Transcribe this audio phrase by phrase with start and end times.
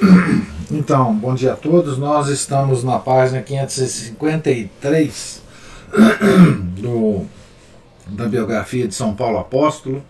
[0.70, 1.98] Então, bom dia a todos.
[1.98, 5.42] Nós estamos na página 553
[6.78, 7.26] do,
[8.06, 10.00] da biografia de São Paulo Apóstolo,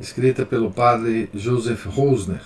[0.00, 2.40] escrita pelo padre Joseph Rosner.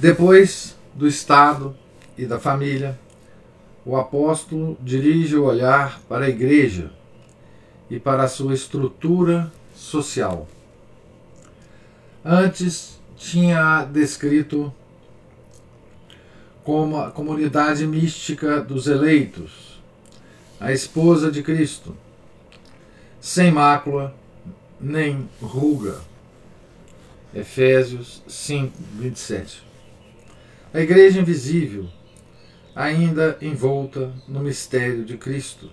[0.00, 1.76] Depois do Estado
[2.18, 2.98] e da família,
[3.86, 6.90] o apóstolo dirige o olhar para a igreja
[7.88, 10.48] e para a sua estrutura social.
[12.24, 14.72] Antes tinha descrito
[16.62, 19.82] como a comunidade mística dos eleitos,
[20.60, 21.96] a esposa de Cristo,
[23.20, 24.14] sem mácula
[24.80, 26.00] nem ruga.
[27.34, 29.64] Efésios 5, 27.
[30.72, 31.88] A igreja invisível,
[32.72, 35.68] ainda envolta no mistério de Cristo.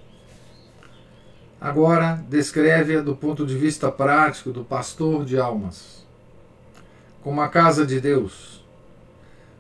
[1.61, 5.98] Agora descreve-a do ponto de vista prático do pastor de almas
[7.23, 8.63] como a casa de Deus,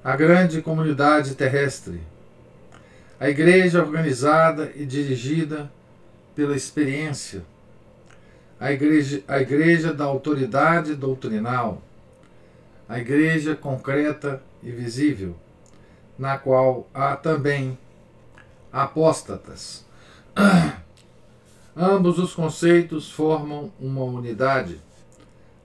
[0.03, 2.01] a grande comunidade terrestre,
[3.19, 5.69] a igreja organizada e dirigida
[6.35, 7.43] pela experiência,
[8.59, 11.81] a igreja, a igreja da autoridade doutrinal,
[12.87, 15.35] a igreja concreta e visível,
[16.17, 17.77] na qual há também
[18.71, 19.85] apóstatas.
[21.75, 24.81] Ambos os conceitos formam uma unidade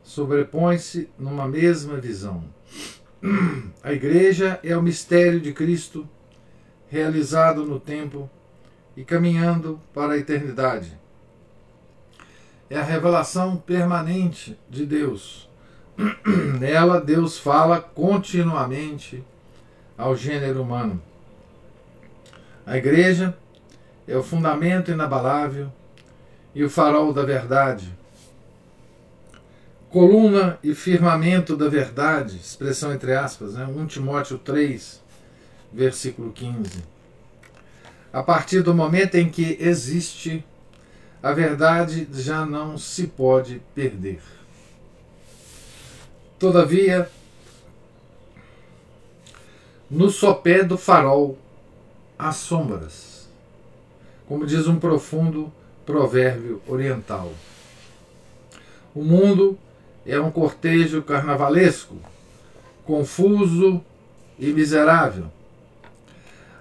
[0.05, 2.45] sobrepõe-se numa mesma visão.
[3.83, 6.07] A Igreja é o mistério de Cristo
[6.89, 8.29] realizado no tempo
[8.97, 10.97] e caminhando para a eternidade.
[12.69, 15.49] É a revelação permanente de Deus.
[16.61, 19.25] Nela, Deus fala continuamente
[19.97, 21.01] ao gênero humano.
[22.67, 23.37] A Igreja
[24.07, 25.73] é o fundamento inabalável
[26.55, 27.93] e o farol da verdade
[29.95, 33.65] coluna e firmamento da verdade, expressão entre aspas, né?
[33.65, 35.01] 1 Timóteo 3,
[35.73, 36.83] versículo 15.
[38.13, 40.45] A partir do momento em que existe,
[41.23, 44.21] a verdade já não se pode perder.
[46.41, 47.09] Todavia,
[49.89, 51.39] no sopé do farol
[52.19, 53.29] há sombras,
[54.27, 55.53] como diz um profundo
[55.87, 57.33] provérbio oriental.
[58.93, 59.57] O mundo
[60.07, 61.97] é um cortejo carnavalesco,
[62.85, 63.83] confuso
[64.39, 65.27] e miserável,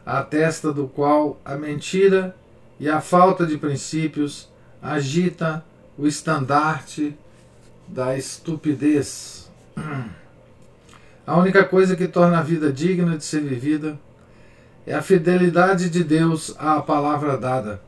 [0.05, 2.35] a testa do qual a mentira
[2.79, 4.49] e a falta de princípios
[4.81, 5.63] agita
[5.97, 7.15] o estandarte
[7.87, 9.49] da estupidez.
[11.25, 13.97] A única coisa que torna a vida digna de ser vivida
[14.85, 17.81] é a fidelidade de Deus à palavra dada.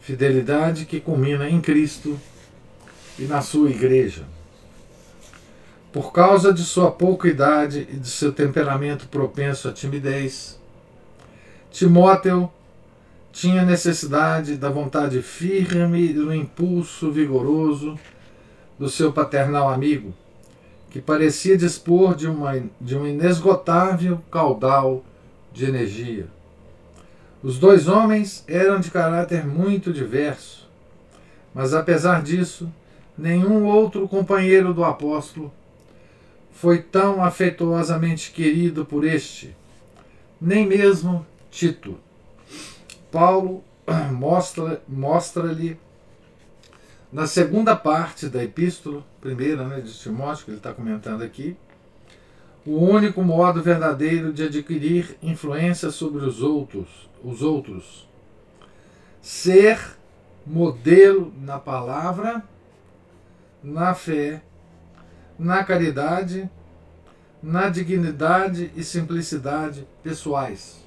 [0.00, 2.16] Fidelidade que culmina em Cristo
[3.18, 4.22] e na sua igreja.
[5.92, 10.56] Por causa de sua pouca idade e de seu temperamento propenso à timidez,
[11.68, 12.48] Timóteo
[13.32, 17.98] tinha necessidade da vontade firme e do impulso vigoroso
[18.78, 20.14] do seu paternal amigo,
[20.90, 25.04] que parecia dispor de, uma, de um inesgotável caudal
[25.52, 26.28] de energia.
[27.42, 30.68] Os dois homens eram de caráter muito diverso,
[31.52, 32.72] mas apesar disso,
[33.18, 35.52] nenhum outro companheiro do apóstolo
[36.60, 39.56] foi tão afetuosamente querido por este,
[40.38, 41.98] nem mesmo Tito.
[43.10, 43.64] Paulo
[44.12, 45.56] mostra-lhe mostra
[47.10, 51.56] na segunda parte da epístola, primeira né, de Timóteo, que ele está comentando aqui,
[52.66, 58.06] o único modo verdadeiro de adquirir influência sobre os outros, os outros.
[59.22, 59.96] Ser
[60.46, 62.44] modelo na palavra,
[63.62, 64.42] na fé
[65.40, 66.50] na caridade,
[67.42, 70.84] na dignidade e simplicidade pessoais.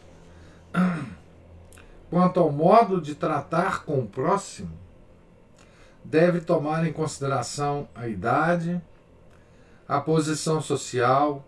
[2.07, 4.69] Quanto ao modo de tratar com o próximo,
[6.03, 8.79] deve tomar em consideração a idade,
[9.87, 11.43] a posição social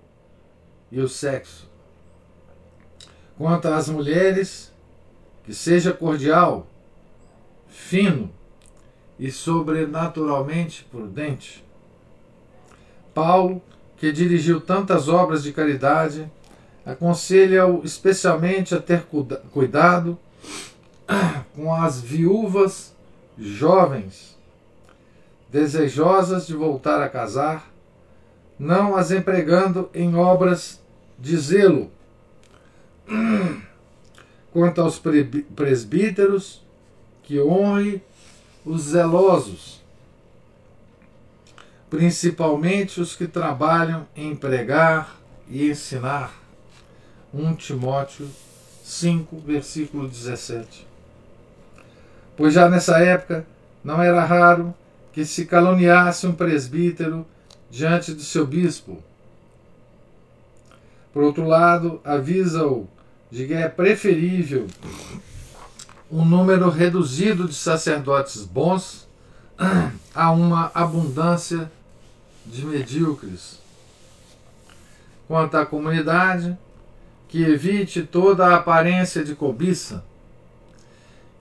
[0.92, 1.69] e o sexo.
[3.38, 4.74] Quanto às mulheres,
[5.44, 6.66] que seja cordial,
[7.68, 8.31] fino
[9.19, 11.64] e sobrenaturalmente prudente
[13.15, 13.62] Paulo,
[13.97, 16.29] que dirigiu tantas obras de caridade,
[16.85, 19.06] aconselha-o especialmente a ter
[19.51, 20.19] cuidado
[21.56, 22.94] com as viúvas
[23.38, 24.38] jovens,
[25.50, 27.71] desejosas de voltar a casar,
[28.59, 30.81] não as empregando em obras
[31.18, 31.89] de zelo.
[34.51, 35.01] Quanto aos
[35.56, 36.61] presbíteros,
[37.23, 38.01] que honre
[38.65, 39.84] os zelosos,
[41.95, 45.15] principalmente os que trabalham em pregar
[45.50, 46.33] e ensinar.
[47.33, 48.30] 1 Timóteo
[48.83, 50.86] 5, versículo 17.
[52.36, 53.47] Pois já nessa época
[53.81, 54.75] não era raro
[55.13, 57.25] que se caluniasse um presbítero
[57.71, 59.01] diante de seu bispo.
[61.13, 62.89] Por outro lado, avisa-o
[63.31, 64.68] de que é preferível
[66.12, 69.07] um número reduzido de sacerdotes bons
[70.13, 71.71] a uma abundância
[72.45, 73.59] de medíocres.
[75.27, 76.57] Quanto à comunidade,
[77.27, 80.03] que evite toda a aparência de cobiça,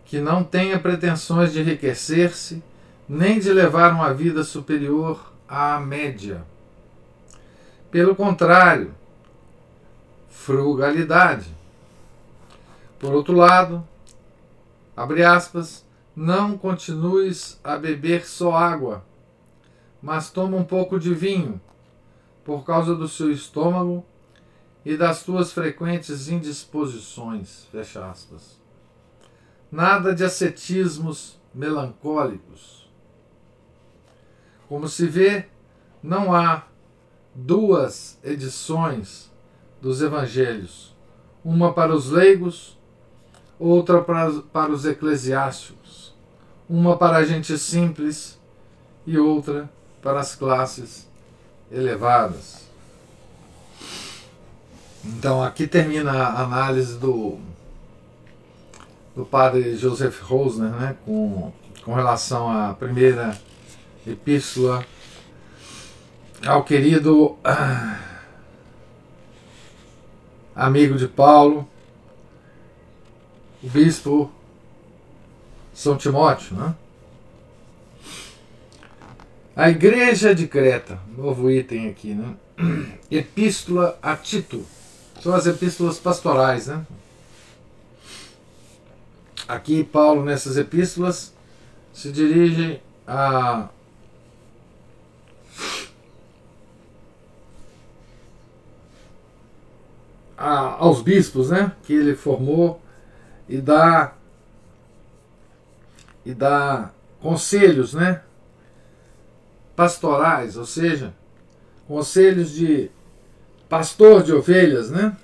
[0.04, 2.62] que não tenha pretensões de enriquecer-se,
[3.08, 6.42] nem de levar uma vida superior à média.
[7.90, 8.94] Pelo contrário,
[10.30, 11.54] frugalidade.
[12.98, 13.86] Por outro lado,
[14.96, 15.84] abre aspas,
[16.16, 19.04] não continues a beber só água,
[20.04, 21.58] mas toma um pouco de vinho,
[22.44, 24.04] por causa do seu estômago
[24.84, 27.64] e das tuas frequentes indisposições.
[27.72, 28.60] Fecha aspas.
[29.72, 32.86] Nada de ascetismos melancólicos.
[34.68, 35.46] Como se vê,
[36.02, 36.64] não há
[37.34, 39.32] duas edições
[39.80, 40.94] dos evangelhos,
[41.42, 42.78] uma para os leigos,
[43.58, 46.14] outra para, para os eclesiásticos,
[46.68, 48.38] uma para a gente simples
[49.06, 51.06] e outra para as classes
[51.70, 52.64] elevadas.
[55.04, 57.38] Então aqui termina a análise do,
[59.14, 61.52] do padre Joseph Rosner né, com,
[61.84, 63.38] com relação à primeira
[64.06, 64.84] epístola
[66.46, 67.98] ao querido ah,
[70.54, 71.66] amigo de Paulo,
[73.62, 74.30] o bispo
[75.72, 76.56] São Timóteo.
[76.56, 76.74] Né?
[79.56, 82.34] A Igreja de Creta, novo item aqui, né?
[83.08, 84.66] Epístola a Tito.
[85.22, 86.84] São as epístolas pastorais, né?
[89.46, 91.32] Aqui Paulo nessas epístolas
[91.92, 93.68] se dirige a
[100.36, 102.82] a, aos bispos, né, que ele formou
[103.48, 104.14] e dá
[106.24, 106.90] e dá
[107.20, 108.22] conselhos, né,
[109.76, 111.14] pastorais, ou seja,
[111.86, 112.90] conselhos de
[113.68, 115.16] pastor de ovelhas, né?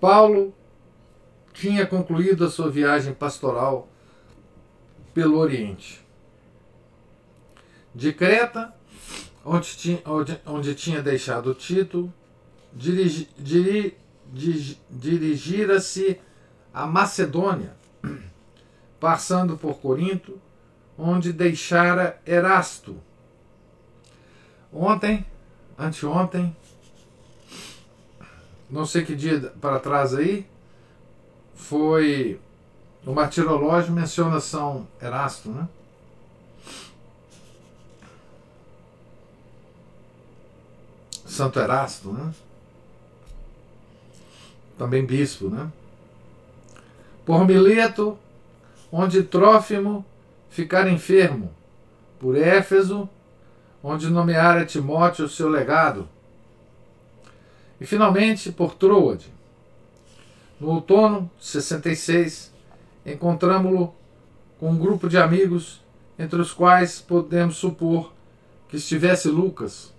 [0.00, 0.54] Paulo
[1.52, 3.86] tinha concluído a sua viagem pastoral
[5.12, 6.00] pelo Oriente.
[7.94, 8.74] De Creta,
[9.44, 12.10] onde tinha, onde, onde tinha deixado Tito,
[12.72, 13.98] dirigi, diri,
[14.88, 16.18] dirigira-se
[16.72, 17.76] a Macedônia,
[18.98, 20.40] passando por Corinto,
[21.00, 22.96] onde deixara Erasto.
[24.72, 25.24] Ontem,
[25.78, 26.54] anteontem,
[28.68, 30.46] não sei que dia para trás aí,
[31.54, 32.38] foi
[33.04, 35.66] o martirológio menciona São Erasto, né?
[41.26, 42.32] Santo Erasto, né?
[44.76, 45.70] Também bispo, né?
[47.24, 48.18] Por Mileto,
[48.92, 50.04] onde Trófimo
[50.50, 51.54] ficar enfermo,
[52.18, 53.08] por Éfeso,
[53.82, 56.06] onde nomeara Timóteo seu legado,
[57.80, 59.32] e finalmente por Troade.
[60.60, 62.52] No outono de 66,
[63.06, 63.94] encontramos-lo
[64.58, 65.80] com um grupo de amigos,
[66.18, 68.12] entre os quais podemos supor
[68.68, 69.94] que estivesse Lucas,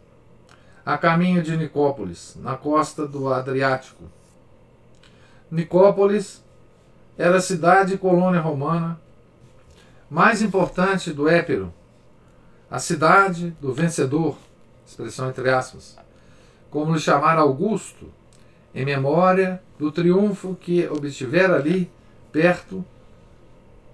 [0.85, 4.03] a caminho de Nicópolis, na costa do Adriático.
[5.49, 6.43] Nicópolis
[7.17, 9.00] era cidade e colônia romana
[10.11, 11.73] mais importante do Épiro,
[12.69, 14.37] a cidade do vencedor,
[14.85, 15.97] expressão entre aspas,
[16.69, 18.11] como lhe chamar Augusto,
[18.75, 21.89] em memória do triunfo que obtivera ali,
[22.29, 22.83] perto,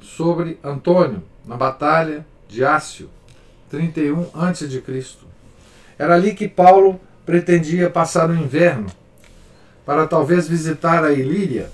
[0.02, 3.12] sobre Antônio, na batalha de Ácio,
[3.70, 4.84] 31 a.C.
[6.00, 8.88] Era ali que Paulo pretendia passar o inverno,
[9.86, 11.72] para talvez visitar a Ilíria,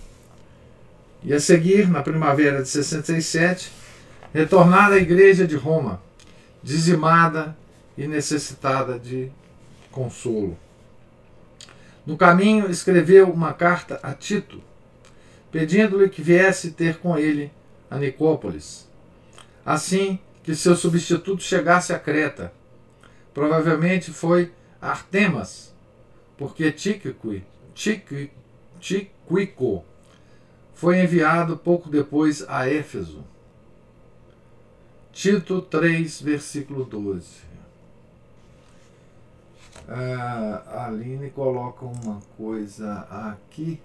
[1.23, 3.82] e a seguir, na primavera de 67,
[4.33, 6.01] retornar à igreja de Roma,
[6.63, 7.55] dizimada
[7.95, 9.31] e necessitada de
[9.91, 10.57] consolo.
[12.05, 14.61] No caminho, escreveu uma carta a Tito,
[15.51, 17.51] pedindo-lhe que viesse ter com ele
[17.89, 18.89] a Nicópolis,
[19.63, 22.51] assim que seu substituto chegasse a Creta.
[23.33, 25.73] Provavelmente foi Artemas,
[26.37, 27.39] porque Tíquico,
[28.79, 29.85] Tíquico
[30.73, 33.23] foi enviado pouco depois a Éfeso.
[35.13, 37.43] Tito 3, versículo 12.
[39.87, 43.79] A Aline coloca uma coisa aqui.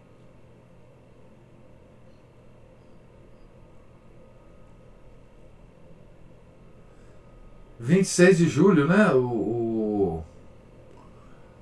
[7.78, 9.12] Vinte e seis de julho, né?
[9.12, 10.24] O, o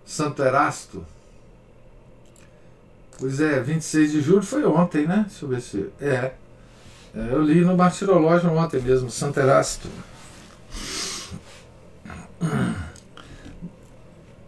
[0.06, 1.04] Santo Erasto.
[3.18, 5.25] Pois é, 26 de julho foi ontem, né?
[5.28, 5.90] Deixa eu ver se.
[6.00, 6.35] É.
[7.16, 9.88] é eu li no Martirológio ontem mesmo, Santo Erasto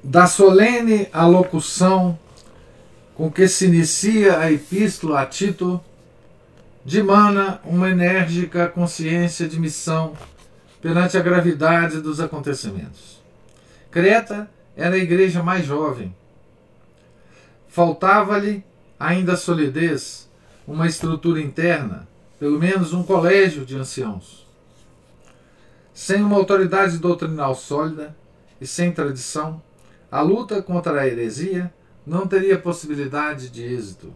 [0.09, 2.19] da solene alocução
[3.15, 5.79] com que se inicia a epístola a Tito,
[6.83, 10.15] dimana uma enérgica consciência de missão
[10.81, 13.21] perante a gravidade dos acontecimentos.
[13.91, 16.15] Creta era a igreja mais jovem.
[17.69, 18.65] Faltava-lhe
[18.99, 20.27] ainda solidez,
[20.67, 22.09] uma estrutura interna,
[22.39, 24.47] pelo menos um colégio de anciãos.
[25.93, 28.17] Sem uma autoridade doutrinal sólida
[28.61, 29.61] e sem tradição,
[30.11, 31.73] a luta contra a heresia
[32.07, 34.13] não teria possibilidade de êxito.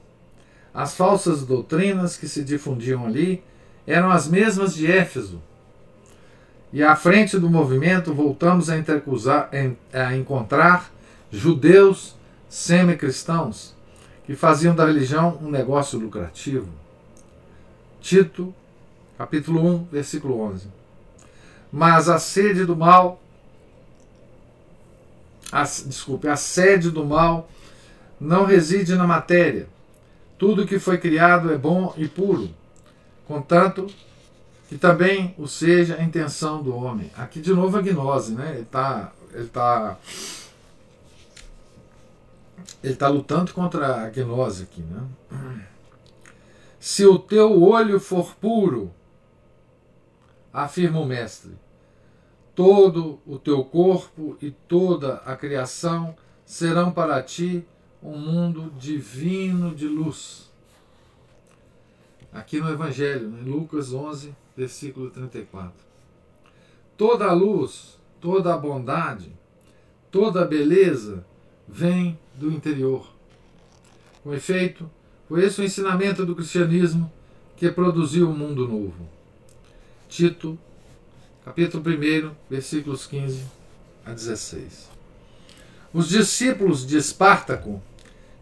[0.72, 3.42] As falsas doutrinas que se difundiam ali
[3.86, 5.42] eram as mesmas de Éfeso.
[6.72, 8.74] E à frente do movimento voltamos a,
[9.92, 10.90] a encontrar
[11.30, 12.16] judeus
[12.48, 13.74] semi-cristãos
[14.24, 16.81] que faziam da religião um negócio lucrativo.
[18.02, 18.54] Tito,
[19.16, 20.66] capítulo 1, versículo 11.
[21.72, 23.22] Mas a sede do mal
[25.52, 27.48] a, desculpe, a sede do mal
[28.18, 29.68] não reside na matéria.
[30.38, 32.50] Tudo que foi criado é bom e puro,
[33.28, 33.86] contanto
[34.68, 37.10] que também o seja a intenção do homem.
[37.14, 38.52] Aqui de novo a gnose, né?
[38.54, 39.98] Ele está ele tá,
[42.82, 45.02] ele tá lutando contra a gnose aqui, né?
[46.82, 48.92] Se o teu olho for puro,
[50.52, 51.52] afirma o mestre,
[52.56, 57.64] Todo o teu corpo e toda a criação serão para ti
[58.02, 60.50] um mundo divino de luz.
[62.30, 65.72] Aqui no Evangelho, em Lucas 11, versículo 34.
[66.96, 69.32] Toda a luz, toda a bondade,
[70.10, 71.24] toda a beleza
[71.66, 73.06] vem do interior.
[74.22, 74.90] Com efeito,
[75.32, 77.10] foi esse o ensinamento do cristianismo
[77.56, 79.08] que produziu o um mundo novo.
[80.06, 80.58] Tito
[81.42, 83.42] capítulo 1, versículos 15
[84.04, 84.90] a 16.
[85.90, 87.82] Os discípulos de Espartaco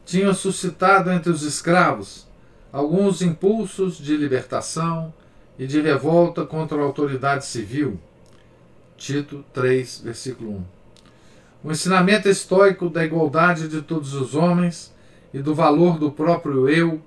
[0.05, 2.27] tinham suscitado entre os escravos
[2.73, 5.15] alguns impulsos de libertação
[5.57, 8.01] e de revolta contra a autoridade civil.
[8.97, 10.65] Tito 3, versículo 1.
[11.63, 14.93] O ensinamento estoico da igualdade de todos os homens
[15.33, 17.01] e do valor do próprio eu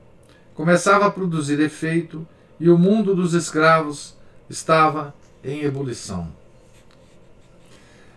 [0.56, 2.26] começava a produzir efeito
[2.60, 4.16] e o mundo dos escravos
[4.50, 5.14] estava
[5.44, 6.28] em ebulição.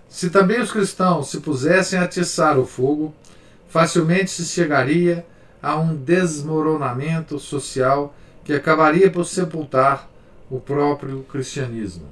[0.08, 3.14] Se também os cristãos se pusessem a atiçar o fogo,
[3.68, 5.26] facilmente se chegaria
[5.62, 10.08] a um desmoronamento social que acabaria por sepultar
[10.48, 12.06] o próprio cristianismo.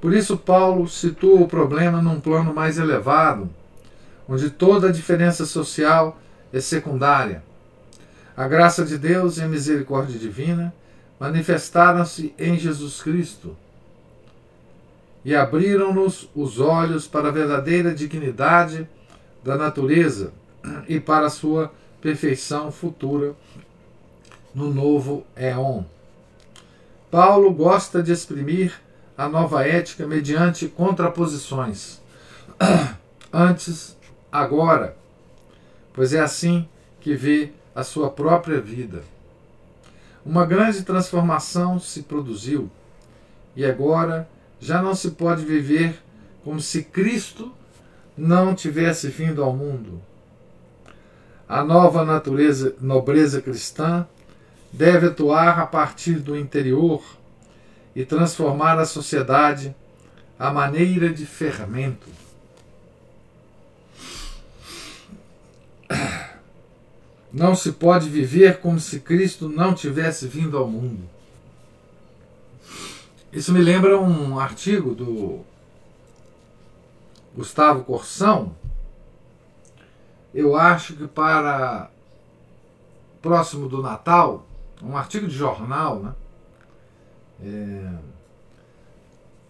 [0.00, 3.50] Por isso, Paulo situa o problema num plano mais elevado,
[4.28, 6.18] onde toda a diferença social
[6.52, 7.42] é secundária.
[8.36, 10.74] A graça de Deus e a misericórdia divina
[11.18, 13.56] manifestaram-se em Jesus Cristo
[15.24, 18.88] e abriram-nos os olhos para a verdadeira dignidade
[19.44, 20.32] da natureza
[20.88, 23.34] e para a sua perfeição futura
[24.54, 25.84] no novo éon.
[27.10, 28.80] Paulo gosta de exprimir
[29.16, 32.00] a nova ética mediante contraposições.
[33.32, 33.96] Antes,
[34.30, 34.96] agora,
[35.92, 36.68] pois é assim
[37.00, 39.02] que vê a sua própria vida.
[40.24, 42.70] Uma grande transformação se produziu
[43.56, 44.28] e agora
[44.60, 46.00] já não se pode viver
[46.44, 47.52] como se Cristo
[48.16, 50.00] não tivesse vindo ao mundo.
[51.48, 54.06] A nova natureza, nobreza cristã
[54.72, 57.02] deve atuar a partir do interior
[57.94, 59.74] e transformar a sociedade
[60.38, 62.08] à maneira de fermento.
[67.32, 71.08] Não se pode viver como se Cristo não tivesse vindo ao mundo.
[73.32, 75.40] Isso me lembra um artigo do
[77.34, 78.54] Gustavo Corsão,
[80.34, 81.90] eu acho que para
[83.20, 84.46] próximo do Natal,
[84.82, 86.14] um artigo de jornal, né?
[87.44, 87.92] É,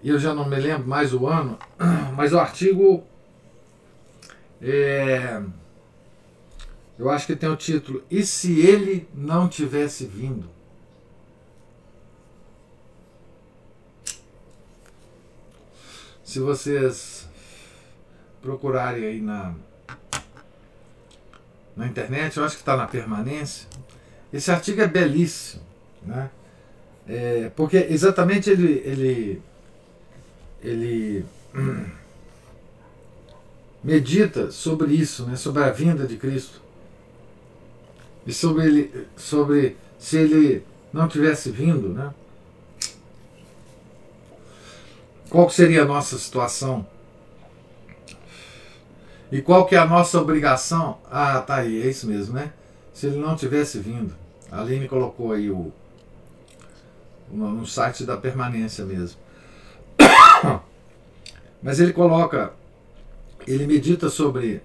[0.02, 1.58] eu já não me lembro mais o ano,
[2.16, 3.04] mas o artigo
[4.60, 5.42] é,
[6.99, 10.49] eu acho que tem o título E se ele não tivesse vindo?
[16.25, 17.28] Se vocês
[18.40, 19.54] procurarem aí na,
[21.76, 23.68] na internet, eu acho que está na permanência.
[24.32, 25.62] Esse artigo é belíssimo,
[26.02, 26.30] né?
[27.06, 29.42] É, porque exatamente ele, ele,
[30.62, 31.25] ele
[33.84, 35.37] medita sobre isso, né?
[35.37, 36.62] sobre a vinda de Cristo.
[38.26, 42.12] E sobre, ele, sobre se ele não tivesse vindo, né?
[45.29, 46.87] qual seria a nossa situação?
[49.31, 50.99] E qual que é a nossa obrigação?
[51.11, 52.52] Ah, tá aí, é isso mesmo, né?
[52.93, 54.14] Se ele não tivesse vindo.
[54.50, 55.73] A Aline colocou aí o
[57.31, 59.19] no site da permanência mesmo.
[61.62, 62.52] Mas ele coloca,
[63.47, 64.61] ele medita sobre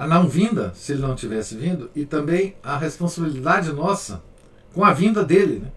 [0.00, 4.22] a não vinda, se ele não tivesse vindo, e também a responsabilidade nossa
[4.72, 5.70] com a vinda dele, né?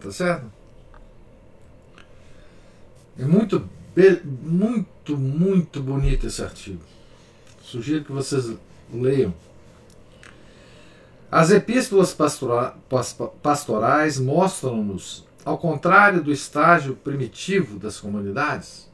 [0.00, 0.46] Tá certo?
[3.18, 3.68] É muito,
[4.42, 6.80] muito, muito bonito esse artigo.
[7.62, 8.56] Sugiro que vocês
[8.90, 9.34] leiam.
[11.30, 12.74] As epístolas pastora,
[13.42, 18.90] pastorais mostram-nos, ao contrário do estágio primitivo das comunidades,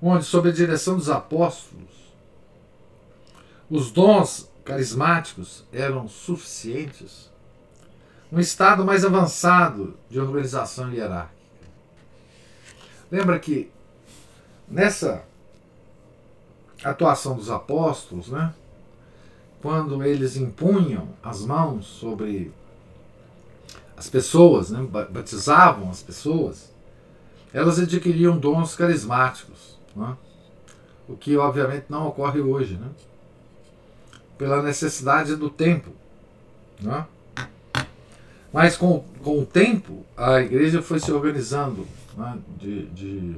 [0.00, 1.95] onde, sob a direção dos apóstolos,
[3.70, 7.30] os dons carismáticos eram suficientes,
[8.30, 11.36] um estado mais avançado de organização hierárquica.
[13.10, 13.70] Lembra que
[14.68, 15.24] nessa
[16.82, 18.52] atuação dos apóstolos, né,
[19.62, 22.52] quando eles impunham as mãos sobre
[23.96, 26.72] as pessoas, né, batizavam as pessoas,
[27.52, 30.16] elas adquiriam dons carismáticos, né,
[31.08, 32.88] o que obviamente não ocorre hoje, né,
[34.36, 35.90] pela necessidade do tempo.
[36.80, 37.06] Né.
[38.52, 43.36] Mas com, com o tempo, a igreja foi se organizando né, de, de,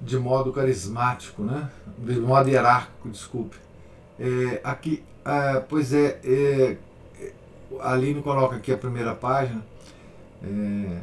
[0.00, 3.56] de modo carismático, né, de modo hierárquico, desculpe.
[4.18, 6.76] É, aqui, é, pois é, é,
[7.80, 9.64] a Aline coloca aqui a primeira página.
[10.42, 11.00] É,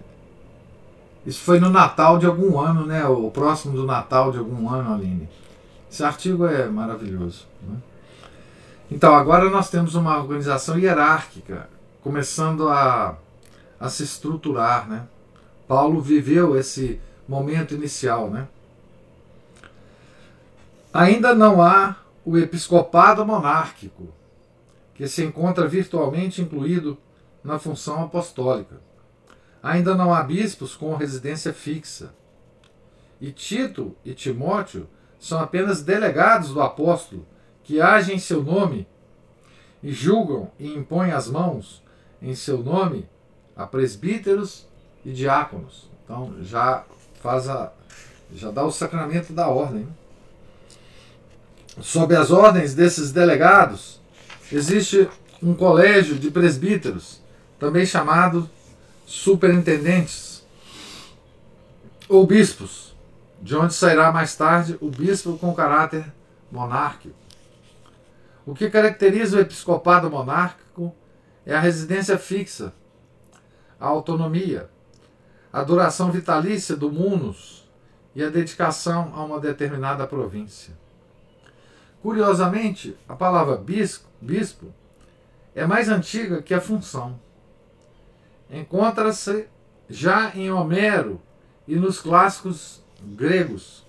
[1.25, 3.05] isso foi no Natal de algum ano, né?
[3.05, 5.29] O próximo do Natal de algum ano, Aline.
[5.91, 7.45] Esse artigo é maravilhoso.
[7.61, 7.77] Né?
[8.89, 11.69] Então, agora nós temos uma organização hierárquica
[12.01, 13.17] começando a,
[13.77, 15.05] a se estruturar, né?
[15.67, 18.47] Paulo viveu esse momento inicial, né?
[20.93, 24.07] Ainda não há o episcopado monárquico,
[24.95, 26.97] que se encontra virtualmente incluído
[27.43, 28.79] na função apostólica.
[29.61, 32.13] Ainda não há bispos com residência fixa.
[33.19, 34.87] E Tito e Timóteo
[35.21, 37.27] são apenas delegados do apóstolo
[37.63, 38.87] que agem em seu nome
[39.83, 41.83] e julgam e impõem as mãos
[42.19, 43.07] em seu nome
[43.55, 44.67] a presbíteros
[45.05, 45.87] e diáconos.
[46.03, 46.83] Então já
[47.21, 47.71] faz a
[48.33, 49.87] já dá o sacramento da ordem.
[51.81, 53.99] Sob as ordens desses delegados,
[54.51, 55.07] existe
[55.43, 57.21] um colégio de presbíteros,
[57.59, 58.49] também chamado
[59.05, 60.43] superintendentes
[62.07, 62.90] ou bispos,
[63.41, 66.05] de onde sairá mais tarde o bispo com caráter
[66.51, 67.15] monárquico.
[68.45, 70.93] O que caracteriza o episcopado monárquico
[71.45, 72.73] é a residência fixa,
[73.79, 74.69] a autonomia,
[75.51, 77.67] a duração vitalícia do munus
[78.13, 80.73] e a dedicação a uma determinada província.
[82.01, 84.73] Curiosamente, a palavra bispo, bispo
[85.55, 87.19] é mais antiga que a função.
[88.49, 89.47] Encontra-se
[89.89, 91.21] já em Homero
[91.67, 93.85] e nos clássicos gregos,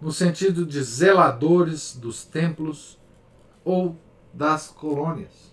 [0.00, 2.98] no sentido de zeladores dos templos
[3.64, 3.96] ou
[4.32, 5.50] das colônias.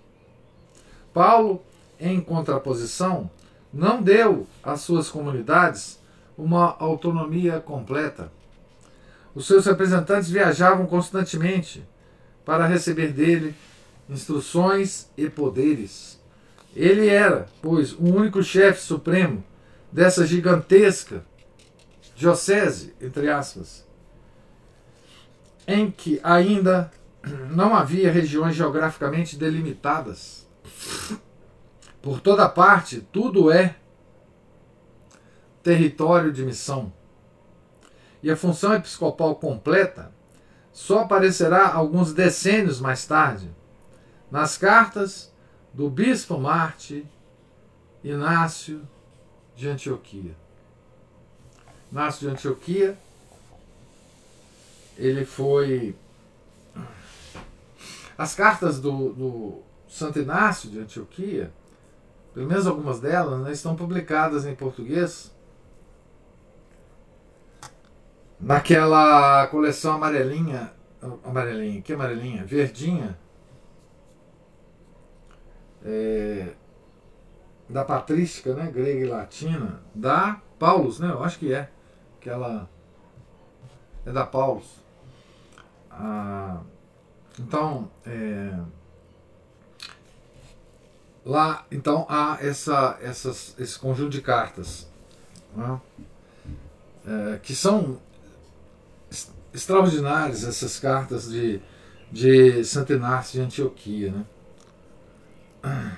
[1.13, 1.61] Paulo,
[1.99, 3.29] em contraposição,
[3.73, 5.99] não deu às suas comunidades
[6.37, 8.31] uma autonomia completa.
[9.33, 11.83] Os seus representantes viajavam constantemente
[12.45, 13.55] para receber dele
[14.09, 16.19] instruções e poderes.
[16.75, 19.43] Ele era, pois, o único chefe supremo
[19.91, 21.23] dessa gigantesca
[22.17, 23.87] diocese, entre aspas,
[25.67, 26.91] em que ainda
[27.51, 30.47] não havia regiões geograficamente delimitadas.
[32.01, 33.75] Por toda parte, tudo é
[35.61, 36.91] território de missão.
[38.23, 40.11] e a função episcopal completa
[40.73, 43.49] só aparecerá alguns decênios mais tarde,
[44.31, 45.31] nas cartas
[45.71, 47.05] do bispo Marte
[48.03, 48.81] Inácio
[49.55, 50.35] de Antioquia.
[51.91, 52.97] Inácio de Antioquia,
[54.97, 55.95] ele foi.
[58.17, 61.51] As cartas do, do Santo Inácio de Antioquia,
[62.33, 65.31] pelo menos algumas delas, né, estão publicadas em português
[68.39, 70.71] naquela coleção amarelinha,
[71.23, 72.45] amarelinha, que amarelinha?
[72.45, 73.17] Verdinha,
[75.83, 76.53] é,
[77.69, 81.69] da patrística, né, grega e latina, da Paulus, né, eu acho que é,
[82.27, 82.69] que ela
[84.05, 84.65] é da Paulus.
[85.89, 86.59] Ah,
[87.39, 88.53] então, é,
[91.25, 94.89] lá, então há essa, essas, esse conjunto de cartas
[95.55, 95.79] né,
[97.07, 97.97] é, que são
[99.53, 101.61] extraordinárias essas cartas de,
[102.11, 104.11] de Santo Inácio de Antioquia.
[105.63, 105.97] Né?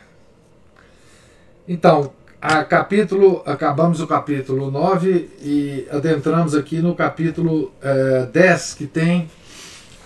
[1.68, 8.88] Então, a capítulo, acabamos o capítulo 9 e adentramos aqui no capítulo é, 10, que
[8.88, 9.30] tem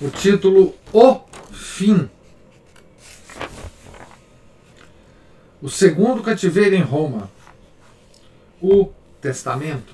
[0.01, 1.19] o título O
[1.51, 2.09] Fim.
[5.61, 7.29] O segundo cativeiro em Roma.
[8.59, 8.89] O
[9.21, 9.93] Testamento.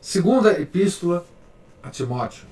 [0.00, 1.26] Segunda epístola
[1.82, 2.46] a Timóteo.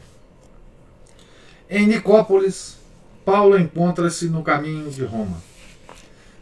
[1.70, 2.76] Em Nicópolis,
[3.24, 5.42] Paulo encontra-se no caminho de Roma.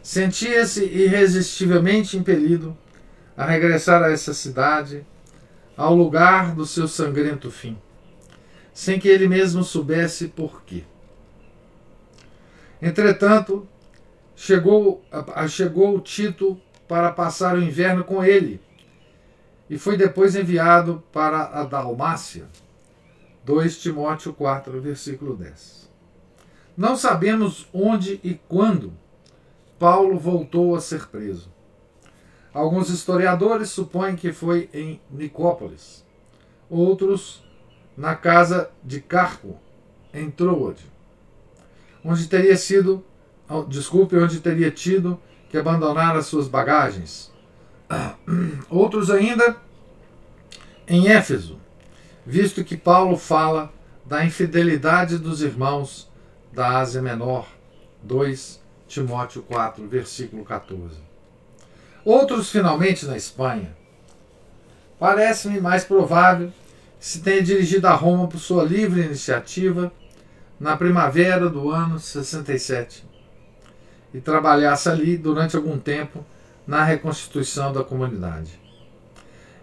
[0.05, 2.77] Sentia-se irresistivelmente impelido
[3.35, 5.03] a regressar a essa cidade,
[5.75, 7.75] ao lugar do seu sangrento fim,
[8.71, 10.83] sem que ele mesmo soubesse por quê.
[12.79, 13.67] Entretanto,
[14.35, 15.03] chegou,
[15.49, 18.61] chegou Tito para passar o inverno com ele
[19.67, 22.45] e foi depois enviado para a Dalmácia
[23.43, 25.89] 2 Timóteo 4, versículo 10.
[26.77, 28.93] Não sabemos onde e quando
[29.77, 31.53] Paulo voltou a ser preso.
[32.53, 36.05] Alguns historiadores supõem que foi em Nicópolis,
[36.69, 37.43] outros
[37.97, 39.59] na casa de Carpo,
[40.13, 40.85] em Troade,
[42.03, 43.03] onde teria sido,
[43.67, 47.33] desculpe, onde teria tido que abandonar as suas bagagens.
[48.67, 49.57] Outros ainda
[50.87, 51.59] em Éfeso,
[52.25, 53.71] visto que Paulo fala
[54.05, 56.09] da infidelidade dos irmãos
[56.51, 57.47] da Ásia Menor.
[58.01, 60.95] 2 Timóteo 4, versículo 14.
[62.03, 63.75] Outros, finalmente, na Espanha.
[64.99, 66.51] Parece-me mais provável
[66.99, 69.91] que se tenha dirigido a Roma por sua livre iniciativa
[70.59, 73.03] na primavera do ano 67
[74.13, 76.23] e trabalhasse ali durante algum tempo
[76.65, 78.59] na reconstituição da comunidade.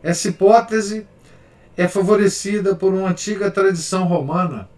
[0.02, 1.06] Essa hipótese
[1.76, 4.68] é favorecida por uma antiga tradição romana,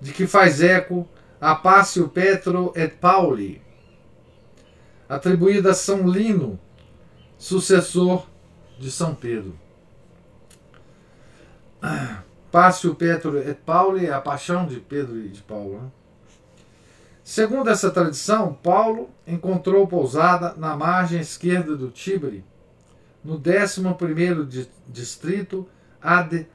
[0.00, 1.06] de que faz eco
[1.42, 3.60] a Pácio Petro et Pauli,
[5.08, 6.56] atribuída a São Lino,
[7.36, 8.28] sucessor
[8.78, 9.58] de São Pedro.
[12.52, 15.80] Pácio Petro et Pauli é a paixão de Pedro e de Paulo.
[15.80, 15.90] Né?
[17.24, 22.44] Segundo essa tradição, Paulo encontrou pousada na margem esquerda do Tibre
[23.24, 25.68] no 11 distrito
[26.00, 26.46] Ad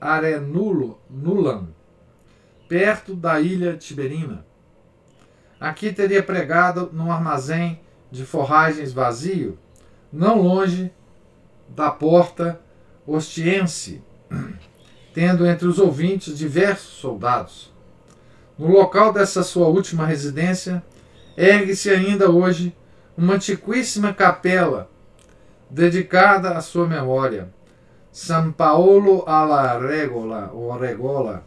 [0.00, 1.68] Arenulo, Nulan,
[2.68, 4.44] perto da ilha Tiberina.
[5.60, 9.58] Aqui teria pregado num armazém de forragens vazio,
[10.12, 10.92] não longe
[11.68, 12.60] da porta
[13.06, 14.02] Ostiense,
[15.12, 17.72] tendo entre os ouvintes diversos soldados.
[18.58, 20.82] No local dessa sua última residência,
[21.36, 22.74] ergue-se ainda hoje
[23.16, 24.88] uma antiquíssima capela
[25.68, 27.52] dedicada à sua memória.
[28.12, 31.44] São Paulo alla Regola, ou Regola,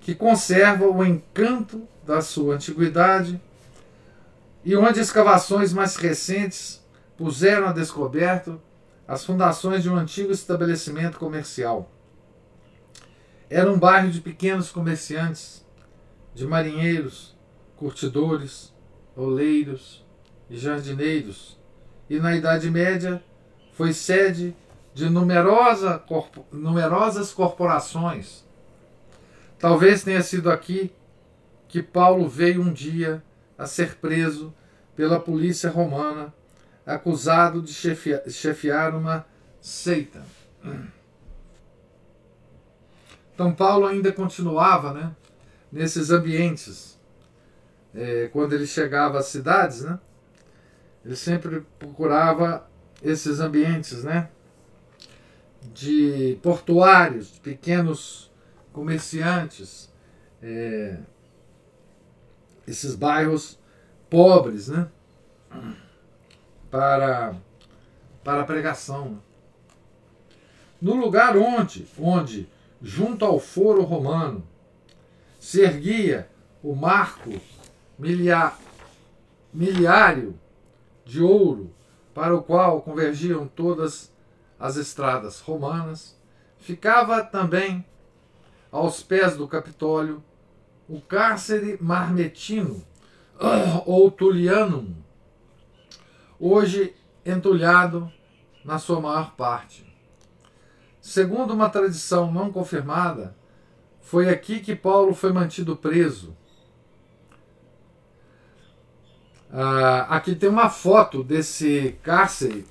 [0.00, 3.40] que conserva o encanto da sua antiguidade
[4.64, 6.84] e onde escavações mais recentes
[7.16, 8.60] puseram a descoberto
[9.06, 11.90] as fundações de um antigo estabelecimento comercial.
[13.48, 15.64] Era um bairro de pequenos comerciantes,
[16.34, 17.36] de marinheiros,
[17.76, 18.72] curtidores,
[19.14, 20.04] oleiros
[20.48, 21.58] e jardineiros,
[22.08, 23.22] e na Idade Média
[23.72, 24.56] foi sede
[24.94, 28.43] de numerosa, corpo, numerosas corporações.
[29.64, 30.92] Talvez tenha sido aqui
[31.68, 33.24] que Paulo veio um dia
[33.56, 34.52] a ser preso
[34.94, 36.34] pela polícia romana,
[36.84, 39.24] acusado de chefiar, uma
[39.62, 40.22] seita.
[43.32, 45.16] Então Paulo ainda continuava né,
[45.72, 47.00] nesses ambientes.
[47.94, 49.98] É, quando ele chegava às cidades, né,
[51.02, 52.68] ele sempre procurava
[53.02, 54.28] esses ambientes, né?
[55.72, 58.30] de portuários, de pequenos
[58.74, 59.88] comerciantes,
[60.42, 60.98] é,
[62.66, 63.58] esses bairros
[64.10, 64.88] pobres, né?
[66.70, 67.36] Para,
[68.24, 69.22] para a pregação.
[70.82, 72.48] No lugar onde, onde,
[72.82, 74.46] junto ao foro romano,
[75.38, 76.28] se erguia
[76.62, 77.30] o marco
[77.96, 78.58] miliar,
[79.52, 80.38] miliário
[81.04, 81.72] de ouro
[82.12, 84.12] para o qual convergiam todas
[84.58, 86.18] as estradas romanas,
[86.58, 87.84] ficava também
[88.74, 90.20] aos pés do Capitólio
[90.88, 92.84] o cárcere marmetino
[93.86, 94.96] ou tulianum,
[96.40, 96.92] hoje
[97.24, 98.12] entulhado
[98.64, 99.86] na sua maior parte.
[101.00, 103.36] Segundo uma tradição não confirmada,
[104.00, 106.36] foi aqui que Paulo foi mantido preso.
[109.52, 112.66] Ah, aqui tem uma foto desse cárcere.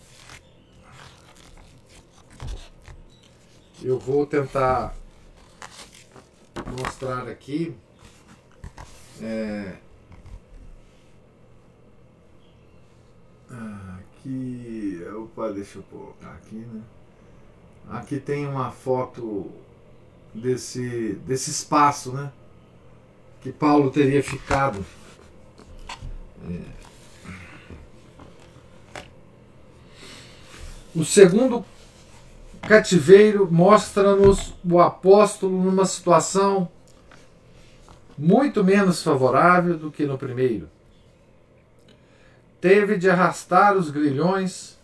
[3.81, 4.93] Eu vou tentar
[6.73, 7.75] mostrar aqui.
[9.21, 9.77] É,
[14.23, 16.81] aqui, opa, deixa eu colocar aqui, né?
[17.89, 19.51] Aqui tem uma foto
[20.33, 22.31] desse, desse espaço, né?
[23.41, 24.85] Que Paulo teria ficado.
[26.49, 26.83] É.
[30.95, 31.65] O segundo
[32.67, 36.69] cativeiro mostra-nos o apóstolo numa situação
[38.17, 40.69] muito menos favorável do que no primeiro.
[42.61, 44.77] Teve de arrastar os grilhões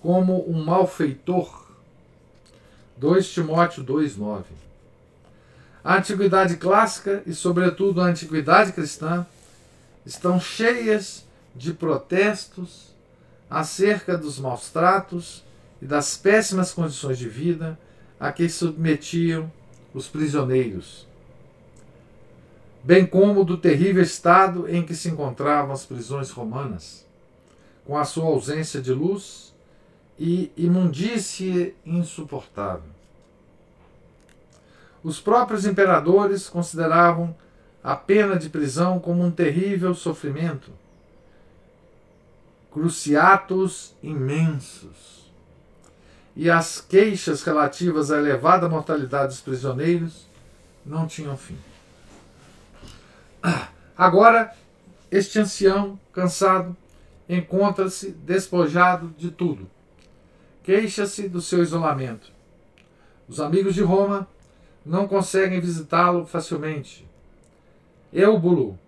[0.00, 1.62] como um malfeitor.
[2.98, 4.44] 2 Timóteo 2,9.
[5.82, 9.26] A antiguidade clássica e, sobretudo, a antiguidade cristã
[10.04, 11.24] estão cheias
[11.56, 12.94] de protestos
[13.48, 15.42] acerca dos maus tratos
[15.82, 17.76] e das péssimas condições de vida
[18.18, 19.50] a que submetiam
[19.92, 21.08] os prisioneiros,
[22.84, 27.04] bem como do terrível estado em que se encontravam as prisões romanas,
[27.84, 29.52] com a sua ausência de luz
[30.16, 32.90] e imundície insuportável.
[35.02, 37.34] Os próprios imperadores consideravam
[37.82, 40.70] a pena de prisão como um terrível sofrimento,
[42.70, 45.11] cruciatos imensos
[46.34, 50.26] e as queixas relativas à elevada mortalidade dos prisioneiros
[50.84, 51.56] não tinham fim.
[53.96, 54.52] Agora,
[55.10, 56.76] este ancião, cansado,
[57.28, 59.70] encontra-se despojado de tudo.
[60.62, 62.32] Queixa-se do seu isolamento.
[63.28, 64.26] Os amigos de Roma
[64.84, 67.06] não conseguem visitá-lo facilmente.
[68.12, 68.78] Eubulo,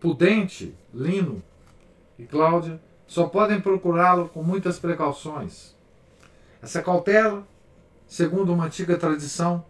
[0.00, 1.42] Pudente, Lino
[2.18, 5.77] e Cláudia só podem procurá-lo com muitas precauções.
[6.62, 7.46] Essa cautela,
[8.06, 9.64] segundo uma antiga tradição,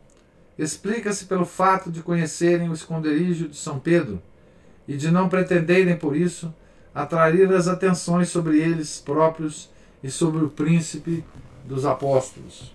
[0.59, 4.21] explica-se pelo fato de conhecerem o esconderijo de São Pedro
[4.87, 6.53] e de não pretenderem, por isso,
[6.95, 9.69] atrair as atenções sobre eles próprios
[10.03, 11.23] e sobre o príncipe
[11.65, 12.75] dos apóstolos.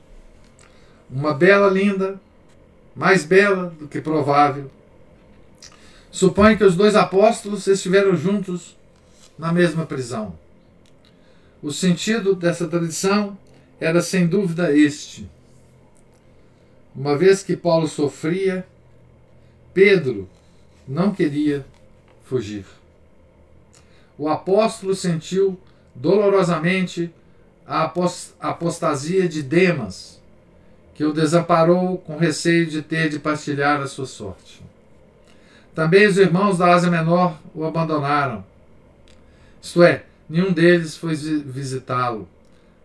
[1.10, 2.20] Uma bela linda,
[2.96, 4.70] mais bela do que provável,
[6.12, 8.78] supõe que os dois apóstolos estiveram juntos
[9.38, 10.38] na mesma prisão.
[11.62, 13.38] O sentido dessa tradição
[13.84, 15.30] era sem dúvida este.
[16.96, 18.66] Uma vez que Paulo sofria,
[19.74, 20.30] Pedro
[20.88, 21.66] não queria
[22.24, 22.66] fugir.
[24.18, 25.60] O apóstolo sentiu
[25.94, 27.14] dolorosamente
[27.68, 27.92] a
[28.40, 30.22] apostasia de Demas,
[30.96, 34.64] que o desamparou com receio de ter de partilhar a sua sorte.
[35.76, 38.46] Também os irmãos da Ásia Menor o abandonaram.
[39.62, 42.30] Isto é, nenhum deles foi visitá-lo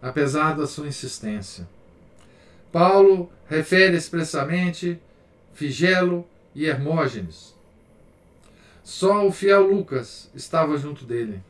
[0.01, 1.69] apesar da sua insistência.
[2.71, 5.01] Paulo refere expressamente
[5.55, 7.55] Figelo e Hermógenes.
[8.85, 11.43] Só o fiel Lucas estava junto dele.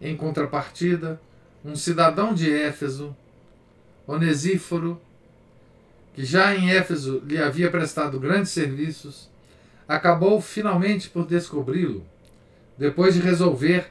[0.00, 1.20] Em contrapartida,
[1.64, 3.14] um cidadão de Éfeso,
[4.06, 5.00] Onesíforo,
[6.14, 9.30] que já em Éfeso lhe havia prestado grandes serviços,
[9.86, 12.04] acabou finalmente por descobri-lo,
[12.76, 13.90] depois de resolver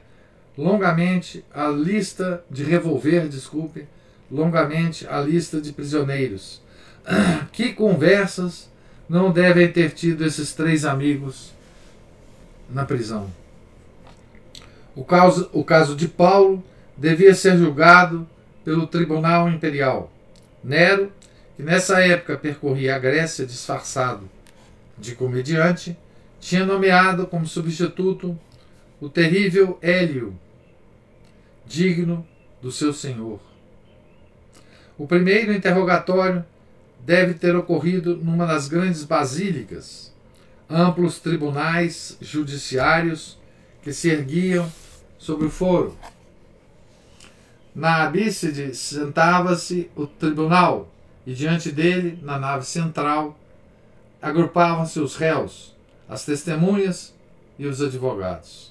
[0.61, 3.87] longamente a lista de revolver, desculpe,
[4.29, 6.61] longamente a lista de prisioneiros.
[7.51, 8.69] Que conversas
[9.09, 11.51] não devem ter tido esses três amigos
[12.69, 13.29] na prisão?
[14.95, 16.63] O caso, o caso de Paulo
[16.95, 18.27] devia ser julgado
[18.63, 20.11] pelo Tribunal Imperial.
[20.63, 21.11] Nero,
[21.57, 24.29] que nessa época percorria a Grécia disfarçado
[24.97, 25.97] de comediante,
[26.39, 28.37] tinha nomeado como substituto
[28.99, 30.37] o terrível Hélio,
[31.71, 32.27] digno
[32.61, 33.39] do seu senhor.
[34.97, 36.45] O primeiro interrogatório
[36.99, 40.13] deve ter ocorrido numa das grandes basílicas,
[40.69, 43.39] amplos tribunais judiciários
[43.81, 44.71] que se erguiam
[45.17, 45.97] sobre o foro.
[47.73, 50.91] Na abícide sentava-se o tribunal,
[51.25, 53.39] e diante dele, na nave central,
[54.21, 55.73] agrupavam-se os réus,
[56.09, 57.13] as testemunhas
[57.57, 58.70] e os advogados.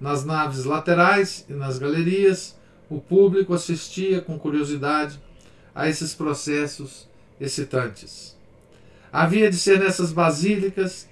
[0.00, 2.58] Nas naves laterais e nas galerias,
[2.88, 5.20] o público assistia com curiosidade
[5.74, 7.08] a esses processos
[7.40, 8.36] excitantes.
[9.12, 11.08] Havia de ser nessas basílicas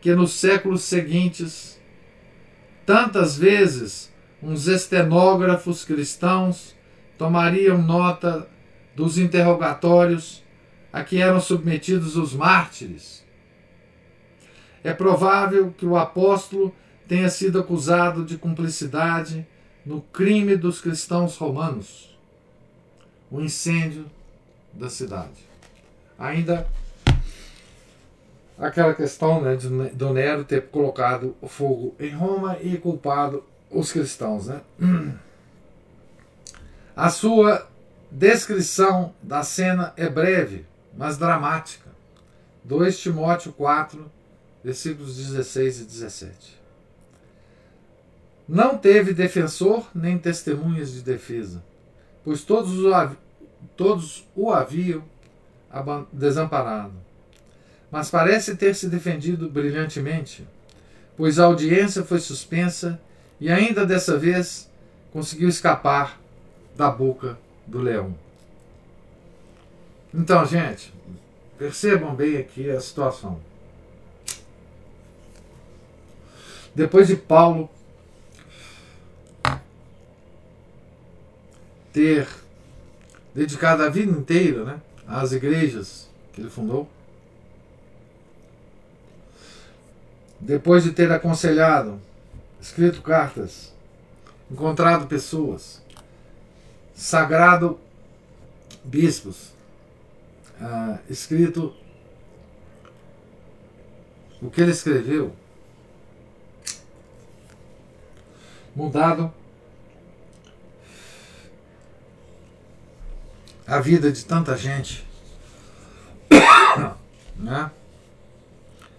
[0.00, 1.80] que nos séculos seguintes,
[2.84, 6.76] tantas vezes uns estenógrafos cristãos
[7.18, 8.48] tomariam nota
[8.94, 10.44] dos interrogatórios
[10.92, 13.24] a que eram submetidos os mártires.
[14.84, 16.74] É provável que o apóstolo
[17.08, 19.46] tenha sido acusado de cumplicidade
[19.84, 22.16] no crime dos cristãos romanos,
[23.30, 24.06] o incêndio
[24.72, 25.46] da cidade.
[26.18, 26.66] Ainda
[28.58, 33.92] aquela questão né, de do Nero ter colocado o fogo em Roma e culpado os
[33.92, 34.46] cristãos.
[34.46, 34.60] Né?
[36.96, 37.68] A sua
[38.10, 40.64] descrição da cena é breve,
[40.96, 41.90] mas dramática.
[42.64, 44.10] 2 Timóteo 4,
[44.64, 46.65] versículos 16 e 17.
[48.48, 51.64] Não teve defensor nem testemunhas de defesa,
[52.24, 53.16] pois todos o,
[53.76, 55.02] todos o haviam
[56.12, 56.94] desamparado.
[57.90, 60.46] Mas parece ter se defendido brilhantemente,
[61.16, 63.00] pois a audiência foi suspensa
[63.40, 64.70] e ainda dessa vez
[65.12, 66.20] conseguiu escapar
[66.76, 68.14] da boca do leão.
[70.14, 70.94] Então, gente,
[71.58, 73.40] percebam bem aqui a situação.
[76.74, 77.70] Depois de Paulo
[81.96, 82.28] ter
[83.34, 86.86] dedicado a vida inteira né, às igrejas que ele fundou,
[90.38, 91.98] depois de ter aconselhado
[92.60, 93.72] escrito cartas,
[94.50, 95.80] encontrado pessoas,
[96.94, 97.80] sagrado
[98.84, 99.54] bispos,
[100.60, 101.74] ah, escrito
[104.42, 105.34] o que ele escreveu,
[108.74, 109.32] mudado
[113.66, 115.06] a vida de tanta gente,
[117.36, 117.70] né?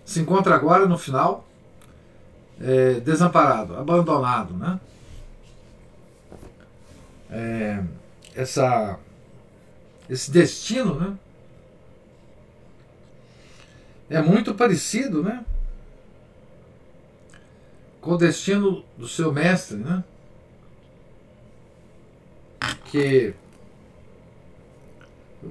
[0.07, 1.45] se encontra agora no final
[2.61, 4.79] é, desamparado, abandonado, né?
[7.29, 7.83] É,
[8.33, 8.97] essa,
[10.09, 11.17] esse destino, né?
[14.09, 15.43] É muito parecido, né?
[17.99, 20.03] Com o destino do seu mestre, né?
[22.85, 23.35] Que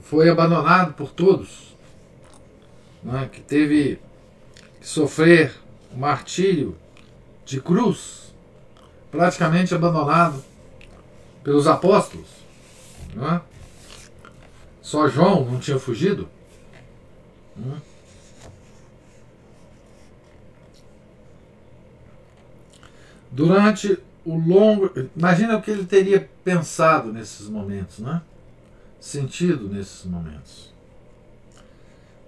[0.02, 1.76] foi abandonado por todos,
[3.02, 3.28] né?
[3.30, 3.98] que teve
[4.80, 5.54] que sofrer
[5.92, 6.76] o martírio
[7.44, 8.34] de cruz,
[9.10, 10.42] praticamente abandonado
[11.42, 12.28] pelos apóstolos.
[13.14, 13.40] Não é?
[14.82, 16.28] Só João não tinha fugido.
[17.58, 17.96] É?
[23.30, 24.90] Durante o longo.
[25.16, 28.20] Imagina o que ele teria pensado nesses momentos, né?
[29.06, 30.74] Sentido nesses momentos.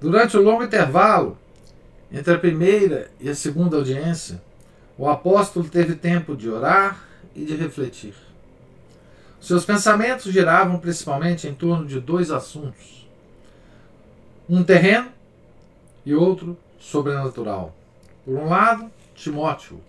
[0.01, 1.37] Durante o longo intervalo
[2.09, 4.41] entre a primeira e a segunda audiência,
[4.97, 8.15] o apóstolo teve tempo de orar e de refletir.
[9.41, 13.09] Seus pensamentos giravam principalmente em torno de dois assuntos:
[14.49, 15.11] um terreno
[16.07, 17.75] e outro sobrenatural.
[18.25, 19.81] Por um lado, Timóteo.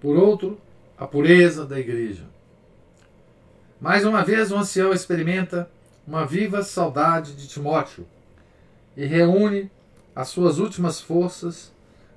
[0.00, 0.60] Por outro,
[0.98, 2.31] a pureza da igreja.
[3.82, 5.68] Mais uma vez, o ancião experimenta
[6.06, 8.06] uma viva saudade de Timóteo
[8.96, 9.68] e reúne
[10.14, 11.72] as suas últimas forças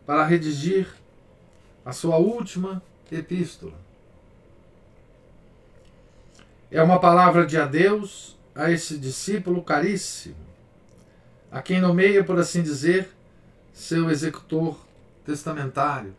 [0.06, 0.88] para redigir
[1.84, 3.74] a sua última epístola.
[6.70, 10.36] É uma palavra de adeus a esse discípulo caríssimo,
[11.52, 13.10] a quem nomeia, por assim dizer,
[13.74, 14.78] seu executor
[15.26, 16.16] testamentário.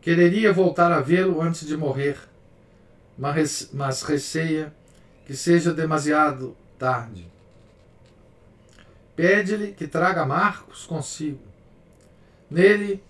[0.00, 2.31] Quereria voltar a vê-lo antes de morrer,
[3.18, 4.72] mas receia
[5.26, 7.30] que seja demasiado tarde.
[9.14, 11.40] Pede-lhe que traga Marcos consigo.
[12.50, 13.02] Nele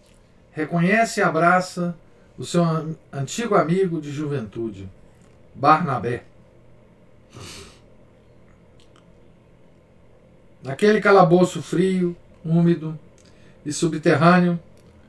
[0.52, 1.96] reconhece e abraça
[2.36, 2.64] o seu
[3.12, 4.88] antigo amigo de juventude,
[5.54, 6.24] Barnabé.
[10.62, 12.98] Naquele calabouço frio, úmido
[13.64, 14.60] e subterrâneo,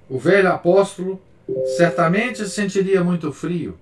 [0.10, 1.22] o velho apóstolo
[1.78, 3.78] certamente sentiria muito frio.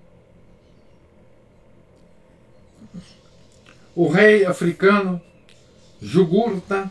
[3.94, 5.20] O rei africano
[6.00, 6.90] Jugurta,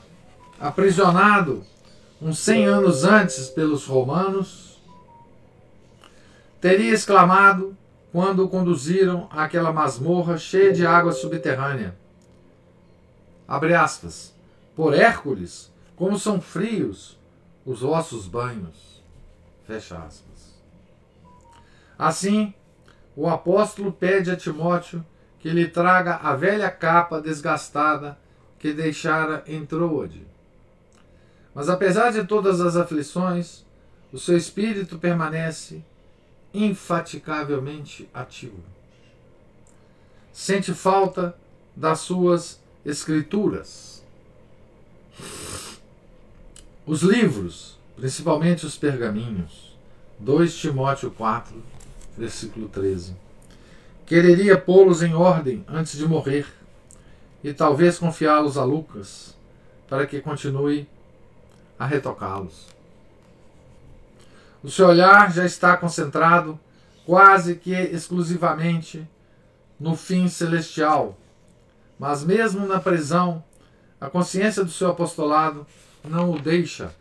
[0.60, 1.66] aprisionado
[2.22, 4.80] uns 100 anos antes pelos romanos,
[6.62, 7.76] teria exclamado
[8.12, 11.96] quando o conduziram àquela masmorra cheia de água subterrânea.
[13.48, 14.34] Abre aspas.
[14.76, 17.20] Por Hércules, como são frios
[17.66, 19.04] os vossos banhos.
[19.66, 20.62] Fecha aspas.
[21.98, 22.54] Assim,
[23.16, 25.06] o apóstolo pede a Timóteo
[25.42, 28.18] que lhe traga a velha capa desgastada
[28.60, 30.26] que deixara em Troade.
[31.54, 33.66] Mas apesar de todas as aflições,
[34.14, 35.84] o seu espírito permanece
[36.54, 38.64] infatigavelmente ativo.
[40.32, 41.36] Sente falta
[41.76, 44.04] das suas escrituras.
[46.86, 49.76] Os livros, principalmente os pergaminhos.
[50.20, 51.56] 2 Timóteo 4,
[52.16, 53.16] versículo 13.
[54.12, 56.46] Quereria pô-los em ordem antes de morrer
[57.42, 59.38] e talvez confiá-los a Lucas
[59.88, 60.86] para que continue
[61.80, 62.68] a retocá-los.
[64.62, 66.60] O seu olhar já está concentrado
[67.06, 69.08] quase que exclusivamente
[69.80, 71.18] no fim celestial,
[71.98, 73.42] mas mesmo na prisão,
[73.98, 75.66] a consciência do seu apostolado
[76.04, 76.94] não o deixa.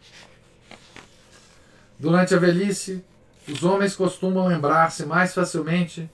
[1.98, 3.04] Durante a velhice,
[3.48, 6.08] os homens costumam lembrar-se mais facilmente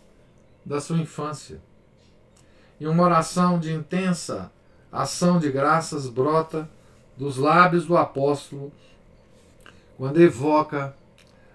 [0.67, 1.61] da sua infância.
[2.81, 4.51] E uma oração de intensa
[4.91, 6.69] ação de graças brota
[7.17, 8.73] dos lábios do apóstolo
[9.97, 10.95] quando evoca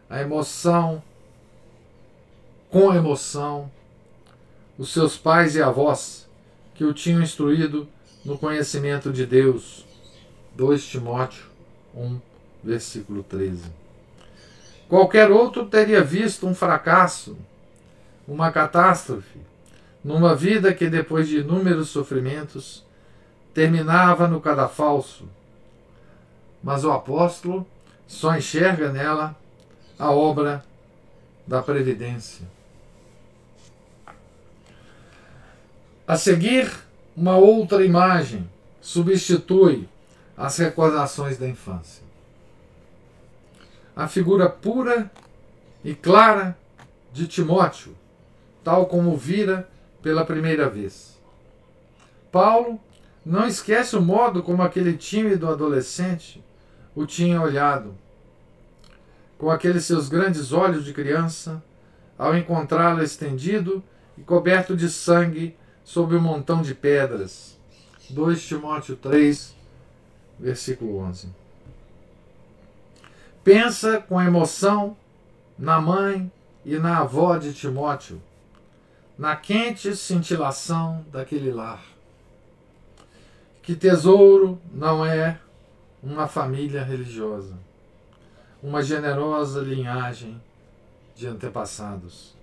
[0.09, 1.03] a emoção,
[2.69, 3.69] com emoção,
[4.77, 6.27] os seus pais e avós
[6.73, 7.87] que o tinham instruído
[8.25, 9.85] no conhecimento de Deus.
[10.55, 11.45] 2 Timóteo
[11.93, 12.19] 1,
[12.63, 13.71] versículo 13.
[14.89, 17.37] Qualquer outro teria visto um fracasso
[18.31, 19.39] uma catástrofe,
[20.01, 22.81] numa vida que, depois de inúmeros sofrimentos,
[23.53, 25.27] terminava no cadafalso.
[26.63, 27.67] Mas o apóstolo
[28.07, 29.35] só enxerga nela
[29.99, 30.63] a obra
[31.45, 32.47] da previdência.
[36.07, 36.71] A seguir,
[37.15, 39.89] uma outra imagem substitui
[40.37, 42.01] as recordações da infância.
[43.93, 45.11] A figura pura
[45.83, 46.57] e clara
[47.11, 47.93] de Timóteo,
[48.63, 49.67] tal como vira
[50.01, 51.19] pela primeira vez.
[52.31, 52.79] Paulo
[53.25, 56.43] não esquece o modo como aquele tímido adolescente
[56.95, 57.93] o tinha olhado,
[59.37, 61.63] com aqueles seus grandes olhos de criança,
[62.17, 63.83] ao encontrá-lo estendido
[64.17, 67.57] e coberto de sangue sob um montão de pedras.
[68.09, 69.55] 2 Timóteo 3,
[70.39, 71.29] versículo 11.
[73.43, 74.95] Pensa com emoção
[75.57, 76.31] na mãe
[76.65, 78.21] e na avó de Timóteo,
[79.17, 81.83] na quente cintilação daquele lar.
[83.61, 85.39] Que tesouro não é
[86.01, 87.55] uma família religiosa,
[88.61, 90.41] uma generosa linhagem
[91.15, 92.35] de antepassados.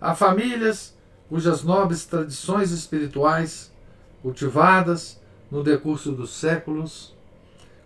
[0.00, 0.96] Há famílias
[1.28, 3.72] cujas nobres tradições espirituais,
[4.22, 5.20] cultivadas
[5.50, 7.14] no decurso dos séculos,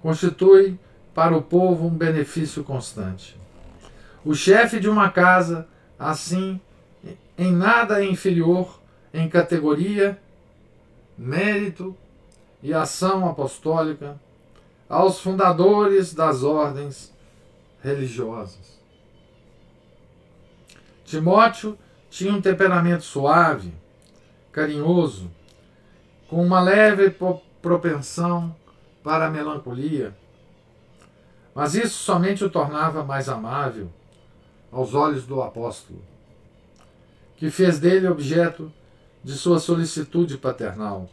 [0.01, 0.79] constituem
[1.15, 3.39] para o povo um benefício constante.
[4.25, 5.67] O chefe de uma casa,
[5.99, 6.61] assim,
[7.41, 8.79] em nada inferior
[9.15, 10.21] em categoria,
[11.17, 11.97] mérito
[12.63, 14.21] e ação apostólica
[14.87, 17.11] aos fundadores das ordens
[17.83, 18.79] religiosas.
[21.03, 21.79] Timóteo
[22.11, 23.73] tinha um temperamento suave,
[24.53, 25.31] carinhoso,
[26.29, 27.17] com uma leve
[27.63, 28.55] propensão
[29.03, 30.15] para a melancolia,
[31.55, 33.91] mas isso somente o tornava mais amável
[34.71, 36.11] aos olhos do apóstolo
[37.41, 38.71] que fez dele objeto
[39.25, 41.09] de sua solicitude paternal.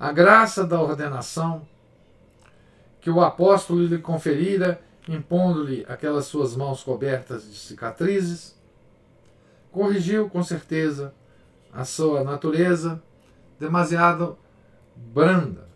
[0.00, 1.68] A graça da ordenação
[2.98, 8.58] que o apóstolo lhe conferira, impondo-lhe aquelas suas mãos cobertas de cicatrizes,
[9.70, 11.12] corrigiu com certeza
[11.70, 13.02] a sua natureza
[13.60, 14.38] demasiado
[14.96, 15.68] branda,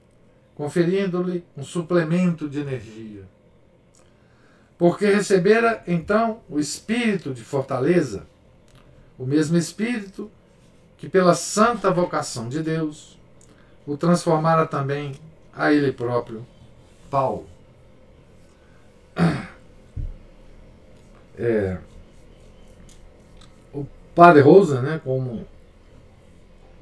[0.55, 3.29] conferindo-lhe um suplemento de energia.
[4.79, 8.27] Porque recebera então o espírito de fortaleza
[9.19, 10.31] o mesmo Espírito
[10.99, 13.19] que, pela santa vocação de Deus,
[13.87, 15.15] o transformara também
[15.53, 16.47] a ele próprio,
[17.11, 17.47] Paulo.
[21.39, 21.77] É,
[23.71, 25.47] o padre Rosa, né, como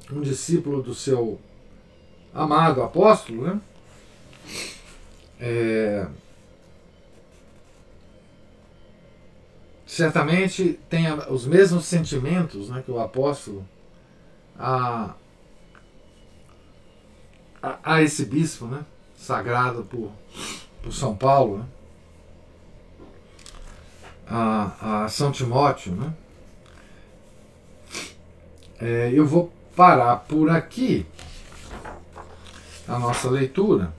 [0.09, 1.37] um discípulo do seu
[2.33, 3.61] amado apóstolo, né,
[5.39, 6.07] é,
[9.85, 13.65] certamente tem os mesmos sentimentos né, que o apóstolo
[14.57, 15.13] a,
[17.61, 18.85] a, a esse bispo, né?
[19.15, 20.11] Sagrado por,
[20.81, 21.65] por São Paulo, né?
[24.27, 26.13] a, a São Timóteo, né?
[28.79, 31.05] É, eu vou parar por aqui
[32.87, 33.93] a nossa leitura.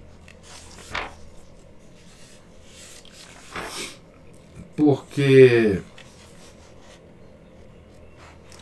[4.76, 5.82] Porque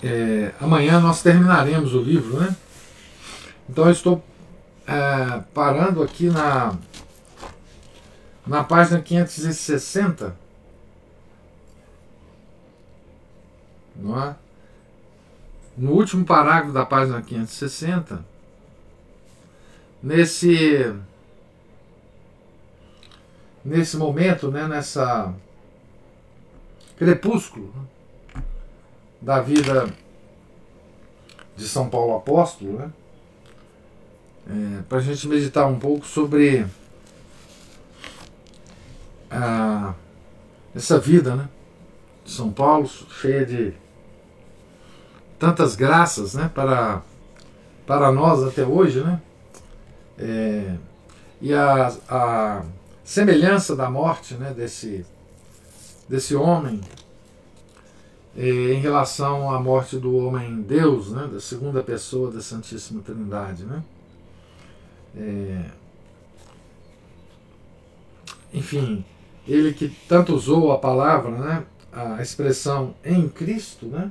[0.02, 2.54] é, amanhã nós terminaremos o livro, né?
[3.68, 4.22] Então eu estou
[4.86, 6.76] é, parando aqui na,
[8.46, 10.36] na página 560.
[13.96, 14.36] Não é?
[15.76, 18.24] No último parágrafo da página 560,
[20.02, 20.94] nesse
[23.64, 25.34] nesse momento, né, nessa
[26.96, 28.42] crepúsculo né,
[29.20, 29.88] da vida
[31.56, 32.90] de São Paulo Apóstolo, né,
[34.48, 36.66] é, para a gente meditar um pouco sobre
[39.30, 39.94] a,
[40.74, 41.48] essa vida né,
[42.24, 43.72] de São Paulo, cheia de
[45.38, 47.02] tantas graças né, para,
[47.86, 49.20] para nós até hoje, né?
[50.16, 50.76] É,
[51.40, 52.62] e a, a
[53.02, 55.04] semelhança da morte né, desse,
[56.08, 56.80] desse homem
[58.36, 63.64] é, em relação à morte do homem Deus, né, da segunda pessoa da Santíssima Trindade.
[63.64, 63.82] Né?
[65.16, 65.64] É,
[68.52, 69.04] enfim,
[69.46, 74.10] ele que tanto usou a palavra, né, a expressão em Cristo, né,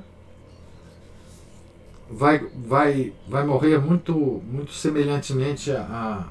[2.10, 4.14] vai, vai, vai morrer muito,
[4.50, 6.26] muito semelhantemente a,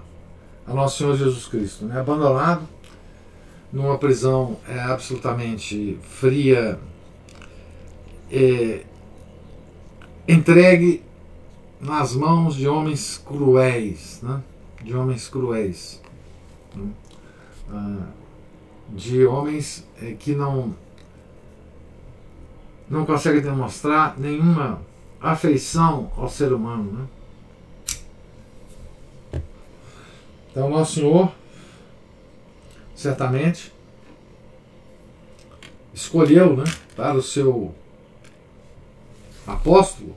[0.65, 1.99] a nosso Senhor Jesus Cristo, né?
[1.99, 2.67] abandonado
[3.73, 6.79] numa prisão é, absolutamente fria,
[8.31, 8.85] é,
[10.27, 11.01] entregue
[11.81, 14.43] nas mãos de homens cruéis, né?
[14.83, 15.99] de homens cruéis,
[16.75, 16.87] né?
[17.71, 18.07] ah,
[18.89, 20.75] de homens é, que não
[22.87, 24.79] não conseguem demonstrar nenhuma
[25.19, 27.07] afeição ao ser humano.
[29.31, 29.41] Né?
[30.51, 31.31] Então, Nosso Senhor,
[32.95, 33.73] certamente,
[35.93, 36.63] escolheu né,
[36.95, 37.73] para o seu
[39.45, 40.15] apóstolo,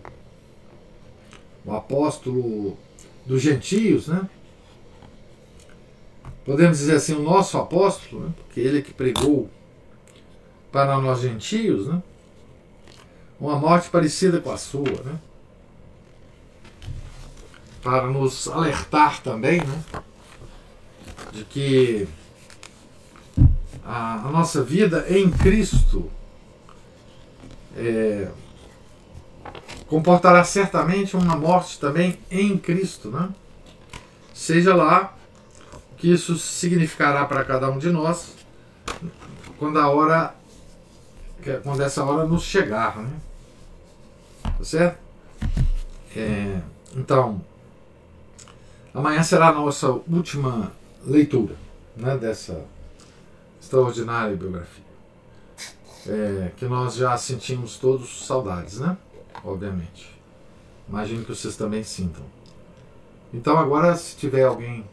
[1.64, 2.77] o apóstolo
[3.24, 4.29] dos gentios, né?
[6.45, 9.51] Podemos dizer assim, o nosso apóstolo, né, porque ele é que pregou
[10.70, 12.03] para nós gentios, né?
[13.41, 15.18] uma morte parecida com a sua, né?
[17.83, 19.83] para nos alertar também né?
[21.33, 22.09] de que
[23.87, 26.11] a, a nossa vida em Cristo
[27.76, 28.28] é,
[29.87, 33.28] comportará certamente uma morte também em Cristo, né?
[34.34, 35.16] seja lá
[35.93, 38.34] o que isso significará para cada um de nós
[39.59, 40.34] quando a hora
[41.62, 43.11] quando essa hora nos chegar, né?
[44.43, 44.99] Tá certo?
[46.16, 46.61] É,
[46.97, 47.41] então,
[48.93, 50.72] amanhã será a nossa última
[51.07, 51.55] leitura
[51.97, 52.64] né, dessa
[53.67, 54.85] extraordinária biografia.
[56.07, 58.97] É, que nós já sentimos todos saudades, né?
[59.45, 60.17] Obviamente.
[60.89, 62.25] Imagino que vocês também sintam.
[63.35, 64.85] Então agora se tiver alguém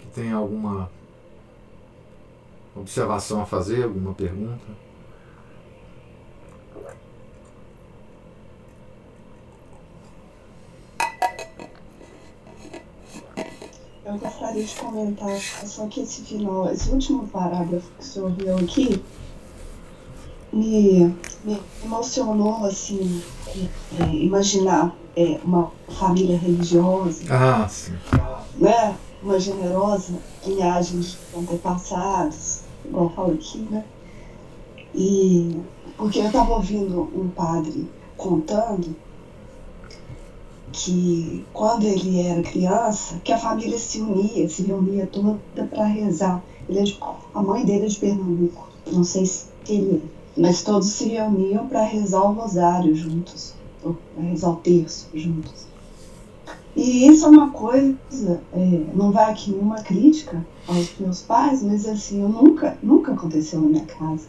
[0.00, 0.90] que tem alguma
[2.74, 4.87] observação a fazer, alguma pergunta.
[14.08, 18.56] Eu gostaria de comentar só que esse final, esse último parágrafo que o senhor leu
[18.56, 19.04] aqui,
[20.50, 23.22] me, me emocionou, assim,
[24.00, 27.92] é, imaginar é, uma família religiosa, ah, sim.
[28.56, 28.96] né?
[29.22, 30.14] Uma generosa
[30.46, 33.84] linhagem de antepassados, igual falo aqui, né?
[34.94, 35.60] E
[35.98, 37.86] porque eu estava ouvindo um padre
[38.16, 38.96] contando
[40.72, 46.42] que quando ele era criança, que a família se unia, se reunia toda para rezar.
[46.68, 46.98] Ele é de,
[47.34, 50.02] a mãe dele é de Pernambuco, não sei se ele
[50.36, 55.66] é, mas todos se reuniam para rezar o rosário juntos, para rezar o terço juntos.
[56.76, 61.86] E isso é uma coisa, é, não vai aqui nenhuma crítica aos meus pais, mas
[61.88, 64.28] assim, eu nunca, nunca aconteceu na minha casa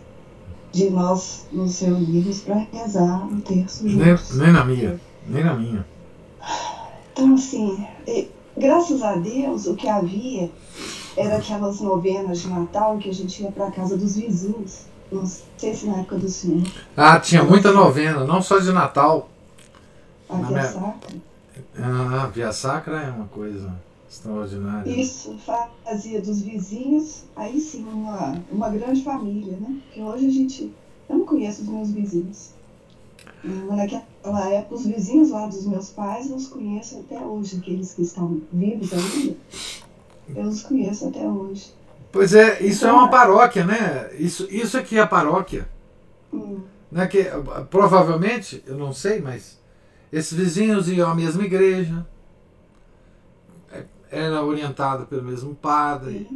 [0.71, 4.35] de nós nos reunirmos para rezar o terço juntos.
[4.35, 5.85] Nem, nem na minha, nem na minha.
[7.11, 7.85] Então, assim,
[8.57, 10.49] graças a Deus, o que havia
[11.17, 14.81] era aquelas novenas de Natal que a gente ia para casa dos vizinhos.
[15.11, 15.25] Não
[15.57, 16.67] sei se na época do senhor.
[16.95, 19.29] Ah, tinha muita novena, não só de Natal.
[20.29, 20.63] A Via minha...
[20.63, 21.15] Sacra.
[21.77, 23.73] Ah, a Via Sacra é uma coisa
[24.09, 24.89] extraordinária.
[24.89, 25.35] Isso
[25.83, 29.77] fazia dos vizinhos, aí sim, uma, uma grande família, né?
[29.85, 30.73] Porque hoje a gente.
[31.09, 32.51] Eu não conheço os meus vizinhos.
[33.43, 38.01] Naquela época, os vizinhos lá dos meus pais, eu os conheço até hoje, aqueles que
[38.01, 39.37] estão vivos ainda.
[40.35, 41.73] Eu os conheço até hoje.
[42.11, 44.09] Pois é, isso então, é uma paróquia, né?
[44.17, 45.67] Isso, isso aqui é a paróquia.
[46.33, 46.61] Hum.
[46.91, 47.07] Né?
[47.07, 47.25] Que,
[47.69, 49.59] provavelmente, eu não sei, mas
[50.11, 52.05] esses vizinhos iam à mesma igreja,
[53.71, 56.27] é, era orientado pelo mesmo padre.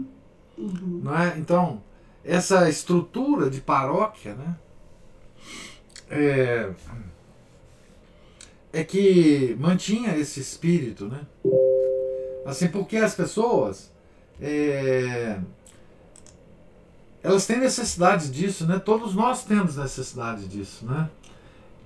[0.58, 1.02] Uhum.
[1.04, 1.38] Não é?
[1.38, 1.82] Então,
[2.24, 4.56] essa estrutura de paróquia, né?
[6.16, 6.70] É,
[8.72, 11.22] é que mantinha esse espírito, né?
[12.46, 13.92] Assim, porque as pessoas
[14.42, 15.40] é,
[17.24, 18.78] elas têm necessidade disso, né?
[18.78, 21.10] Todos nós temos necessidade disso, né?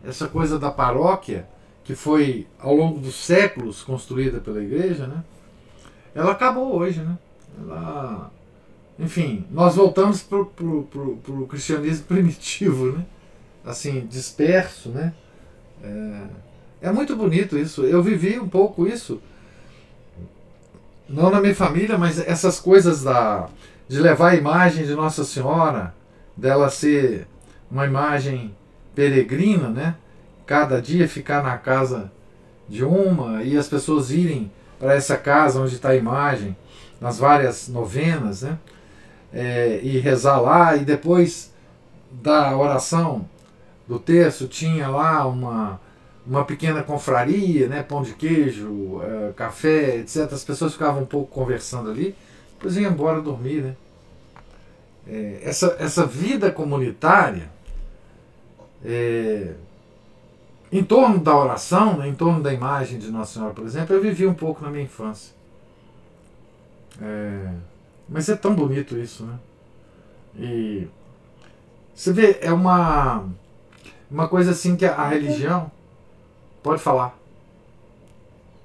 [0.04, 1.48] Essa coisa da paróquia,
[1.84, 5.24] que foi ao longo dos séculos construída pela igreja, né?
[6.16, 7.18] Ela acabou hoje, né?
[7.62, 8.32] Ela,
[8.98, 13.06] enfim, nós voltamos para o cristianismo primitivo, né?
[13.68, 15.14] Assim, disperso, né?
[15.84, 17.84] É, é muito bonito isso.
[17.84, 19.22] Eu vivi um pouco isso,
[21.08, 23.48] não na minha família, mas essas coisas da
[23.88, 25.94] de levar a imagem de Nossa Senhora,
[26.36, 27.26] dela ser
[27.72, 28.54] uma imagem
[28.94, 29.96] peregrina, né?
[30.46, 32.12] Cada dia ficar na casa
[32.68, 36.56] de uma e as pessoas irem para essa casa onde está a imagem,
[37.00, 38.58] nas várias novenas, né?
[39.32, 41.54] É, e rezar lá e depois
[42.12, 43.28] da oração
[43.88, 45.80] do terço tinha lá uma
[46.26, 50.30] uma pequena confraria, né, pão de queijo, é, café, etc.
[50.34, 52.14] As pessoas ficavam um pouco conversando ali
[52.58, 53.76] depois ia embora dormir, né?
[55.08, 57.50] É, essa, essa vida comunitária
[58.84, 59.54] é,
[60.72, 64.02] em torno da oração, né, em torno da imagem de Nossa Senhora, por exemplo, eu
[64.02, 65.34] vivi um pouco na minha infância.
[67.02, 67.54] É,
[68.10, 69.40] mas é tão bonito isso, né?
[70.36, 70.88] E
[71.94, 73.24] você vê, é uma,
[74.10, 75.72] uma coisa assim que a, a religião.
[76.64, 77.18] Pode falar.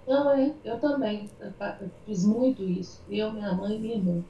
[0.06, 1.30] Não, eu, eu também.
[1.40, 3.00] Eu fiz muito isso.
[3.08, 4.22] Eu, minha mãe e minha irmã.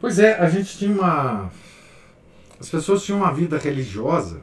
[0.00, 1.50] Pois é, a gente tinha uma.
[2.60, 4.40] As pessoas tinham uma vida religiosa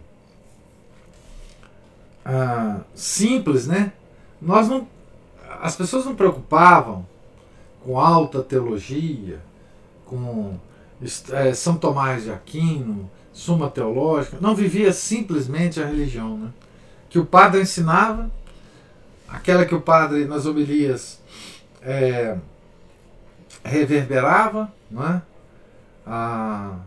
[2.25, 3.91] ah, simples, né?
[4.41, 4.88] Nós não.
[5.61, 7.05] As pessoas não preocupavam
[7.84, 9.39] com alta teologia,
[10.05, 10.57] com
[11.31, 14.38] é, São Tomás de Aquino, Suma Teológica.
[14.39, 16.49] Não vivia simplesmente a religião, né?
[17.09, 18.31] que o padre ensinava,
[19.27, 21.21] aquela que o padre nas homilias
[21.81, 22.38] é,
[23.63, 24.71] reverberava?
[26.05, 26.79] Ah,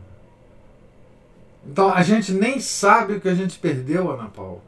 [1.65, 4.63] então a gente nem sabe o que a gente perdeu, Ana Paula.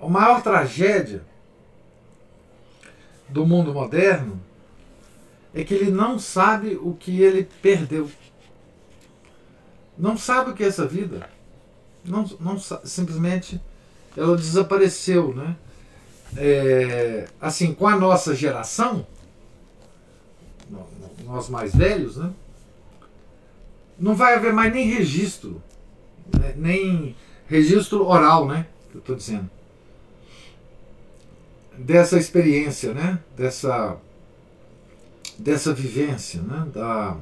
[0.00, 1.22] A maior tragédia
[3.28, 4.40] do mundo moderno
[5.54, 8.08] é que ele não sabe o que ele perdeu.
[9.98, 11.28] Não sabe o que é essa vida.
[12.04, 13.60] Não, não simplesmente
[14.16, 15.56] ela desapareceu, né?
[16.36, 19.06] É, assim, com a nossa geração,
[21.28, 22.32] nós mais velhos, né?
[23.98, 25.62] Não vai haver mais nem registro,
[26.38, 26.54] né?
[26.56, 28.66] nem registro oral, né?
[28.90, 29.50] Que eu estou dizendo.
[31.76, 33.18] Dessa experiência, né?
[33.36, 33.96] Dessa,
[35.38, 36.66] dessa vivência, né?
[36.72, 37.16] Da,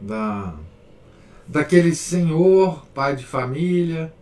[0.00, 0.54] da,
[1.46, 4.12] daquele senhor, pai de família,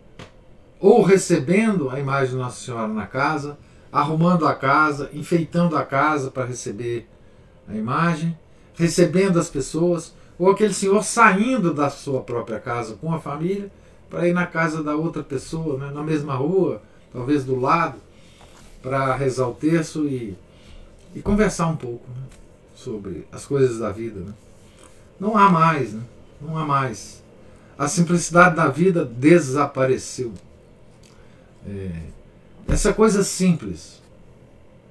[0.80, 3.56] ou recebendo a imagem de Nossa Senhora na casa,
[3.92, 7.08] arrumando a casa, enfeitando a casa para receber
[7.68, 8.36] a imagem,
[8.74, 13.70] recebendo as pessoas, ou aquele senhor saindo da sua própria casa com a família
[14.10, 17.98] para ir na casa da outra pessoa, né, na mesma rua, talvez do lado,
[18.82, 20.36] para rezar o terço e,
[21.14, 22.26] e conversar um pouco né,
[22.74, 24.20] sobre as coisas da vida.
[24.20, 24.32] Né.
[25.20, 26.02] Não há mais, né,
[26.42, 27.22] não há mais.
[27.78, 30.32] A simplicidade da vida desapareceu.
[31.66, 31.90] É,
[32.68, 34.02] essa coisa simples,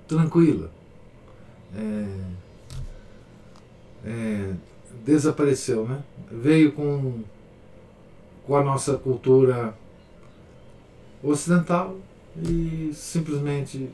[0.08, 0.72] tranquila,
[1.76, 2.06] é,
[4.06, 4.54] é,
[5.06, 6.02] desapareceu, né?
[6.32, 7.22] Veio com,
[8.46, 9.74] com a nossa cultura
[11.24, 11.98] ocidental
[12.36, 13.90] e simplesmente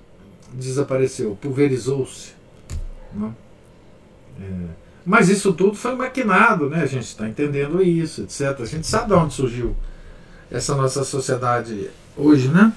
[0.54, 2.34] desapareceu, pulverizou-se.
[3.14, 3.34] Né?
[4.40, 6.84] É, mas isso tudo foi maquinado, né?
[6.84, 8.60] A gente está entendendo isso, etc.
[8.60, 9.74] A gente sabe de onde surgiu
[10.52, 12.74] essa nossa sociedade hoje, né?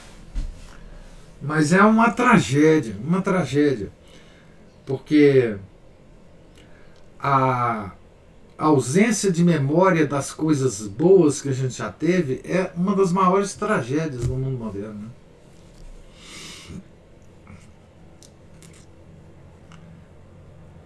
[1.42, 3.90] Mas é uma tragédia, uma tragédia.
[4.86, 5.56] Porque
[7.18, 7.90] a,
[8.56, 13.54] ausência de memória das coisas boas que a gente já teve é uma das maiores
[13.54, 14.94] tragédias do mundo moderno.
[14.94, 15.08] Né?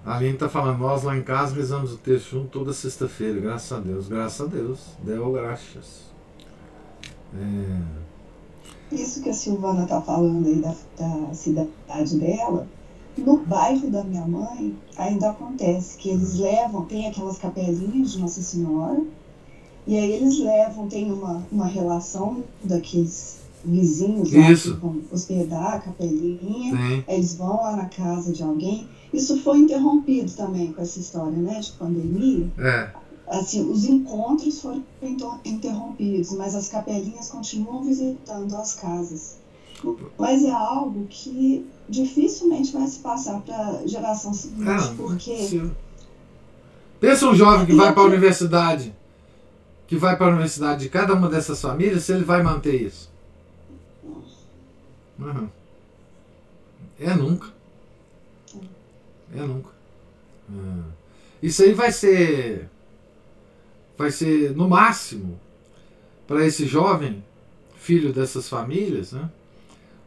[0.05, 3.73] A Aline está falando, nós lá em casa rezamos o texto junto toda sexta-feira, graças
[3.73, 4.07] a Deus.
[4.07, 4.81] Graças a Deus.
[5.03, 6.05] Deu graças.
[7.35, 8.95] É...
[8.95, 12.69] Isso que a Silvana está falando aí da, da cidade dela,
[13.17, 18.43] no bairro da minha mãe ainda acontece que eles levam, tem aquelas capelinhas de Nossa
[18.43, 19.03] Senhora,
[19.87, 24.75] e aí eles levam, tem uma, uma relação daqueles vizinhos lá Isso.
[24.75, 27.05] que vão hospedar a capelinha, Sim.
[27.09, 28.87] eles vão lá na casa de alguém.
[29.13, 32.49] Isso foi interrompido também com essa história né, de pandemia.
[32.59, 32.91] É.
[33.29, 39.37] Assim, os encontros foram inter- interrompidos, mas as capelinhas continuam visitando as casas.
[40.19, 45.71] Mas é algo que dificilmente vai se passar para a geração seguinte, Ah, porque se-
[47.01, 48.95] Pensa um jovem que vai para a universidade,
[49.87, 53.11] que vai para a universidade de cada uma dessas famílias, se ele vai manter isso.
[55.19, 55.49] Uhum.
[56.99, 57.49] É nunca.
[59.35, 59.71] É nunca.
[60.51, 60.83] É.
[61.43, 62.69] Isso aí vai ser.
[63.97, 65.39] Vai ser, no máximo,
[66.27, 67.25] para esse jovem,
[67.77, 69.31] filho dessas famílias, né?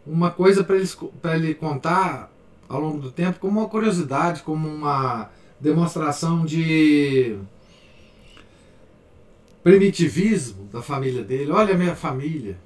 [0.07, 2.31] uma coisa para ele contar
[2.67, 5.29] ao longo do tempo como uma curiosidade, como uma
[5.59, 7.37] demonstração de
[9.61, 11.51] primitivismo da família dele.
[11.51, 12.57] Olha a minha família,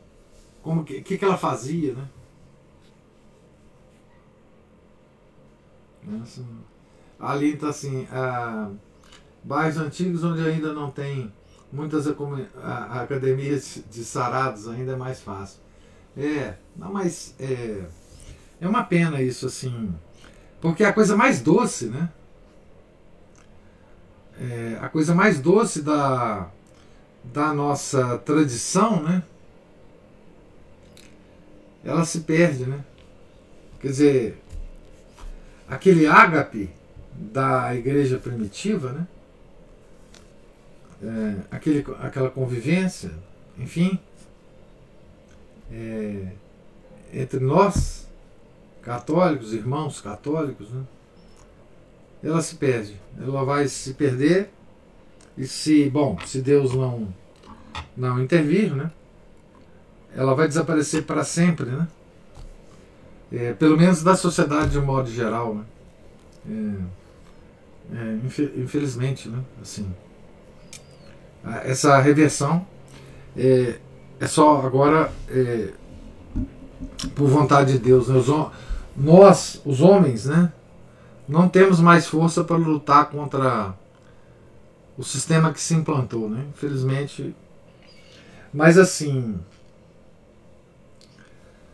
[0.62, 2.04] como que, que, que ela fazia, né?
[7.20, 8.70] Ali está assim, ah,
[9.44, 11.32] bairros antigos onde ainda não tem
[11.72, 15.60] muitas academias de sarados, ainda é mais fácil.
[16.18, 17.86] É, não, mas é,
[18.60, 19.94] é uma pena isso, assim,
[20.60, 22.10] porque é a coisa mais doce, né?
[24.40, 26.50] É, a coisa mais doce da,
[27.24, 29.24] da nossa tradição, né?
[31.84, 32.84] Ela se perde, né?
[33.80, 34.41] Quer dizer,
[35.72, 36.70] aquele ágape
[37.14, 39.08] da igreja primitiva, né?
[41.04, 43.12] É, aquele, aquela convivência,
[43.58, 43.98] enfim,
[45.72, 46.28] é,
[47.14, 48.06] entre nós,
[48.84, 50.84] católicos, irmãos católicos, né?
[52.22, 53.00] ela se perde.
[53.20, 54.52] Ela vai se perder
[55.38, 57.08] e se, bom, se Deus não,
[57.98, 58.92] não intervir, né?
[60.16, 61.88] ela vai desaparecer para sempre, né?
[63.32, 65.64] É, pelo menos da sociedade de um modo geral, né?
[67.94, 69.40] É, é, infe- infelizmente, né?
[69.62, 69.88] Assim,
[71.64, 72.66] essa reversão
[73.36, 73.76] é,
[74.20, 75.70] é só agora é,
[77.16, 78.08] por vontade de Deus.
[78.08, 78.22] né?
[78.96, 80.52] Nós, os homens, né?
[81.28, 83.74] Não temos mais força para lutar contra
[84.98, 86.46] o sistema que se implantou, né?
[86.54, 87.36] Infelizmente.
[88.54, 89.40] Mas assim,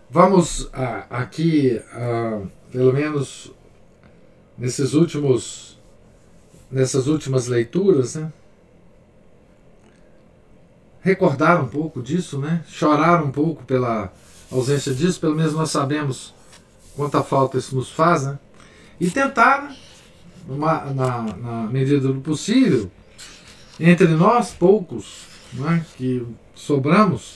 [0.09, 2.41] vamos ah, aqui, ah,
[2.71, 3.51] pelo menos
[4.57, 5.77] nesses últimos,
[6.71, 8.31] nessas últimas leituras, né?
[11.01, 12.63] recordar um pouco disso, né?
[12.67, 14.11] chorar um pouco pela
[14.51, 16.33] ausência disso, pelo menos nós sabemos
[16.95, 18.39] quanta falta isso nos faz, né?
[18.99, 19.73] e tentar,
[20.47, 22.89] numa- na, na medida do possível,
[23.79, 27.35] entre nós, poucos né, que sobramos,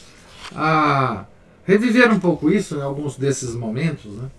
[0.55, 1.26] a
[1.72, 4.30] reviver um pouco isso em alguns desses momentos, né?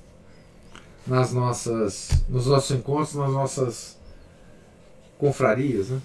[1.07, 3.99] nas nossas, nos nossos encontros, nas nossas
[5.19, 5.89] confrarias.
[5.89, 6.01] Né?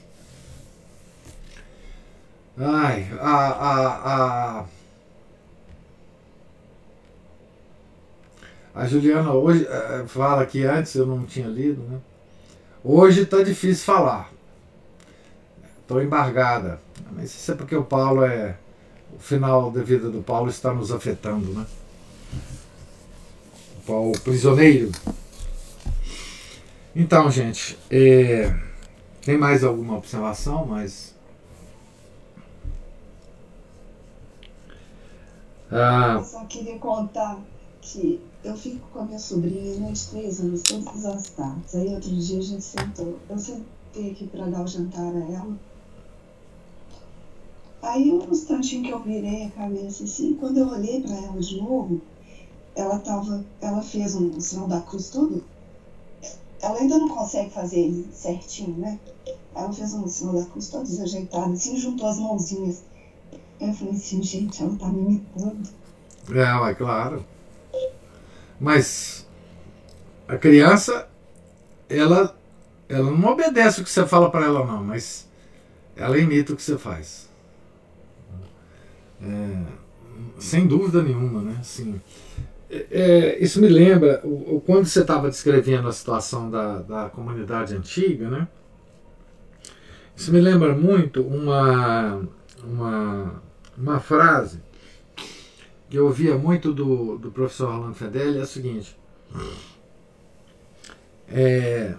[2.58, 4.66] Ai, a, a, a,
[8.74, 12.00] a Juliana hoje eh, fala que antes eu não tinha lido, né?
[12.84, 14.32] Hoje está difícil falar.
[15.82, 16.80] Estou embargada.
[17.12, 18.58] Mas isso é porque o Paulo é.
[19.18, 21.66] O final da vida do Paulo está nos afetando, né?
[23.80, 24.92] O Paulo prisioneiro.
[26.96, 28.54] Então, gente, eh,
[29.22, 30.66] tem mais alguma observação?
[30.66, 31.16] Mas.
[35.72, 37.38] Ah, Eu só queria contar
[37.82, 41.76] que eu fico com a minha sobrinha né, de três anos todas as tardes.
[41.76, 43.20] Aí outro dia a gente sentou.
[43.30, 45.58] Eu sentei aqui para dar o jantar a ela.
[47.82, 51.58] Aí um instantinho que eu virei a cabeça assim, quando eu olhei para ela de
[51.62, 52.02] novo,
[52.76, 55.44] ela tava, ela fez um sinal da cruz todo.
[56.62, 59.00] Ela ainda não consegue fazer ele certinho, né?
[59.56, 62.84] Ela fez um sinal da cruz todo desajeitado, assim, juntou as mãozinhas.
[63.60, 65.70] Eu falei assim, gente, ela tá me imitando.
[66.30, 67.26] É, ué, claro.
[68.60, 69.26] Mas
[70.28, 71.08] a criança,
[71.90, 72.36] ela,
[72.90, 74.84] ela não obedece o que você fala para ela, não.
[74.84, 75.28] Mas
[75.96, 77.27] ela imita o que você faz.
[79.22, 79.64] É,
[80.40, 81.58] sem dúvida nenhuma, né?
[81.60, 82.00] Assim,
[82.70, 87.10] é, é isso me lembra, o, o quando você estava descrevendo a situação da, da
[87.10, 88.48] comunidade antiga, né?
[90.16, 92.22] Isso me lembra muito uma,
[92.64, 93.42] uma,
[93.78, 94.60] uma frase
[95.90, 98.98] que eu ouvia muito do, do professor Rolando Fedeli, é a seguinte.
[101.30, 101.94] É,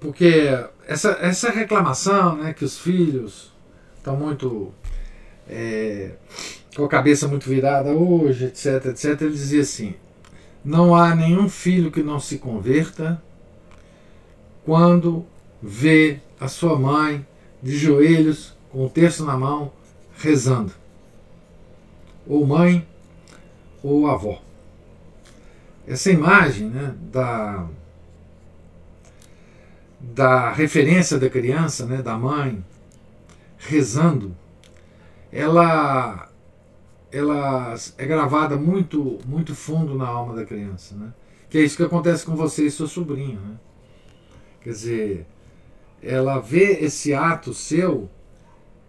[0.00, 0.48] porque
[0.86, 3.52] essa, essa reclamação né, que os filhos
[3.96, 4.72] estão muito
[5.48, 6.12] é,
[6.74, 9.94] com a cabeça muito virada hoje, etc, etc, ele dizia assim:
[10.64, 13.22] não há nenhum filho que não se converta
[14.64, 15.24] quando
[15.62, 17.24] vê a sua mãe
[17.62, 19.72] de joelhos, com o terço na mão,
[20.18, 20.72] rezando.
[22.26, 22.86] Ou mãe,
[23.82, 24.42] ou avó.
[25.86, 27.66] Essa imagem né, da,
[30.00, 32.64] da referência da criança, né, da mãe,
[33.56, 34.34] rezando,
[35.36, 36.30] ela,
[37.12, 40.94] ela é gravada muito, muito fundo na alma da criança.
[40.96, 41.12] Né?
[41.50, 43.38] Que é isso que acontece com você e sua sobrinha.
[43.38, 43.56] Né?
[44.62, 45.26] Quer dizer,
[46.02, 48.08] ela vê esse ato seu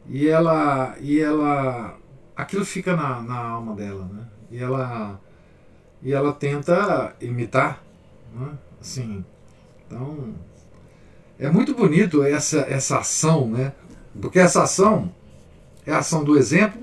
[0.07, 1.97] e ela e ela
[2.33, 5.19] aquilo fica na, na alma dela né e ela
[6.01, 7.83] e ela tenta imitar
[8.33, 8.57] né?
[8.79, 9.25] assim
[9.85, 10.33] então
[11.37, 13.73] é muito bonito essa essa ação né
[14.21, 15.11] porque essa ação
[15.87, 16.81] é a ação do exemplo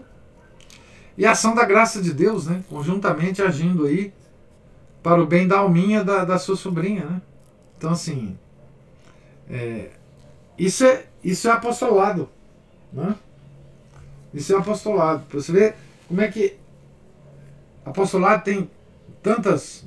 [1.16, 4.12] e a ação da graça de Deus né conjuntamente agindo aí
[5.02, 7.22] para o bem da alminha da, da sua sobrinha né
[7.78, 8.36] então assim
[9.48, 9.90] é,
[10.58, 12.28] isso é, isso é apostolado.
[12.92, 13.14] Né?
[14.32, 15.24] Isso é apostolado.
[15.26, 15.74] Para você ver
[16.08, 16.56] como é que
[17.84, 18.70] apostolado tem
[19.22, 19.84] tantas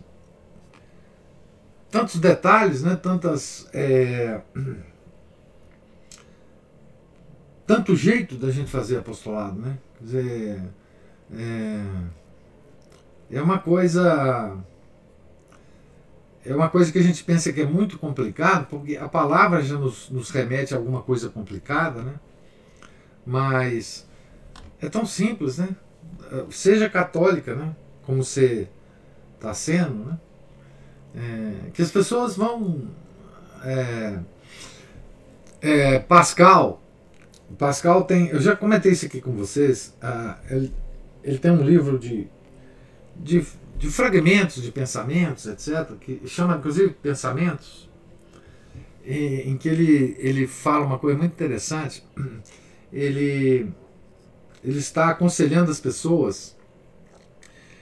[1.89, 2.95] tantos detalhes, né?
[2.95, 4.41] tantas é,
[7.67, 9.77] tanto jeito da gente fazer apostolado, né?
[9.97, 10.63] Quer dizer,
[11.35, 11.83] é,
[13.31, 14.57] é uma coisa
[16.45, 19.77] é uma coisa que a gente pensa que é muito complicado, porque a palavra já
[19.77, 22.13] nos, nos remete a alguma coisa complicada, né?
[23.25, 24.07] Mas
[24.81, 25.75] é tão simples, né?
[26.49, 27.75] Seja católica, né?
[28.03, 28.69] Como você
[29.35, 30.19] está sendo, né?
[31.15, 32.87] É, que as pessoas vão.
[33.63, 34.19] É,
[35.61, 36.81] é, Pascal,
[37.55, 38.27] Pascal tem.
[38.27, 39.95] Eu já comentei isso aqui com vocês.
[40.01, 40.73] Ah, ele,
[41.23, 42.27] ele tem um livro de,
[43.15, 43.45] de
[43.77, 47.87] de fragmentos de pensamentos, etc., que chama inclusive pensamentos,
[49.05, 52.03] em que ele, ele fala uma coisa muito interessante.
[52.91, 53.71] Ele,
[54.63, 56.57] ele está aconselhando as pessoas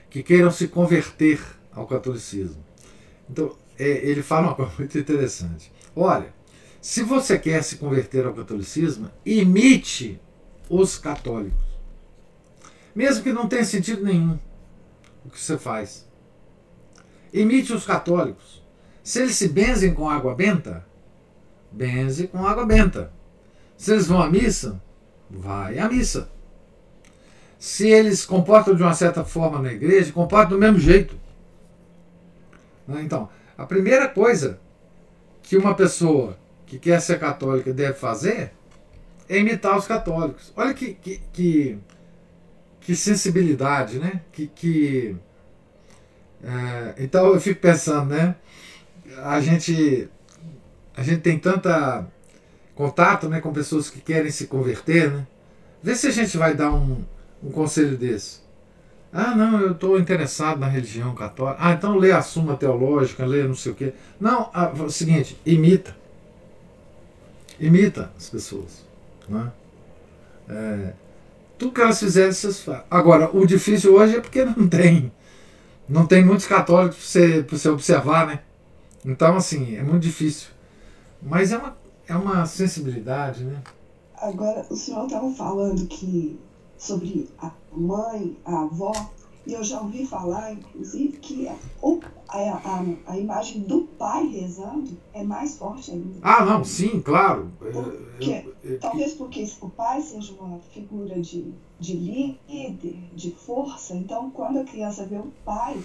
[0.10, 1.40] que queiram se converter
[1.72, 2.64] ao catolicismo.
[3.30, 5.72] Então, é, ele fala uma coisa muito interessante.
[5.96, 6.34] Olha,
[6.86, 10.22] se você quer se converter ao catolicismo, imite
[10.70, 11.66] os católicos.
[12.94, 14.38] Mesmo que não tenha sentido nenhum
[15.26, 16.08] o que você faz.
[17.34, 18.64] Imite os católicos.
[19.04, 20.86] Se eles se benzem com água benta,
[21.72, 23.12] benze com água benta.
[23.76, 24.80] Se eles vão à missa,
[25.28, 26.30] vai à missa.
[27.58, 31.18] Se eles comportam de uma certa forma na igreja, comportam do mesmo jeito.
[32.88, 33.02] Né?
[33.02, 33.28] Então,
[33.58, 34.60] a primeira coisa
[35.42, 38.52] que uma pessoa que quer ser católica deve fazer
[39.28, 40.54] é imitar os católicos.
[40.56, 41.80] Olha que, que, que
[42.86, 44.22] que sensibilidade, né?
[44.32, 45.16] Que, que
[46.44, 48.36] é, então eu fico pensando, né?
[49.24, 50.08] A gente
[50.96, 52.08] a gente tem tanta
[52.76, 55.26] contato, né, com pessoas que querem se converter, né?
[55.82, 57.04] Vê se a gente vai dar um,
[57.44, 58.40] um conselho desse.
[59.12, 61.58] Ah, não, eu estou interessado na religião católica.
[61.60, 63.94] Ah, então lê a Suma Teológica, lê não sei o quê.
[64.20, 65.96] Não, ah, é o seguinte, imita.
[67.60, 68.86] Imita as pessoas.
[69.28, 69.52] Né?
[70.50, 70.94] É,
[71.58, 72.84] tudo que elas fizerem, vocês fazem.
[72.90, 75.12] Agora, o difícil hoje é porque não tem.
[75.88, 78.40] Não tem muitos católicos para você, você observar, né?
[79.06, 80.50] Então, assim, é muito difícil.
[81.22, 81.78] Mas é uma,
[82.08, 83.62] é uma sensibilidade, né?
[84.18, 86.40] Agora, o senhor estava falando que
[86.78, 88.92] sobre a mãe, a avó,
[89.46, 91.56] e eu já ouvi falar, inclusive, que a,
[92.28, 96.18] a, a, imagem do pai rezando é mais forte ainda.
[96.22, 97.52] Ah, não, sim, claro.
[97.60, 103.32] Porque, é, eu, eu, talvez porque o pai seja uma figura de, de líder, de
[103.32, 105.78] força, então quando a criança vê o pai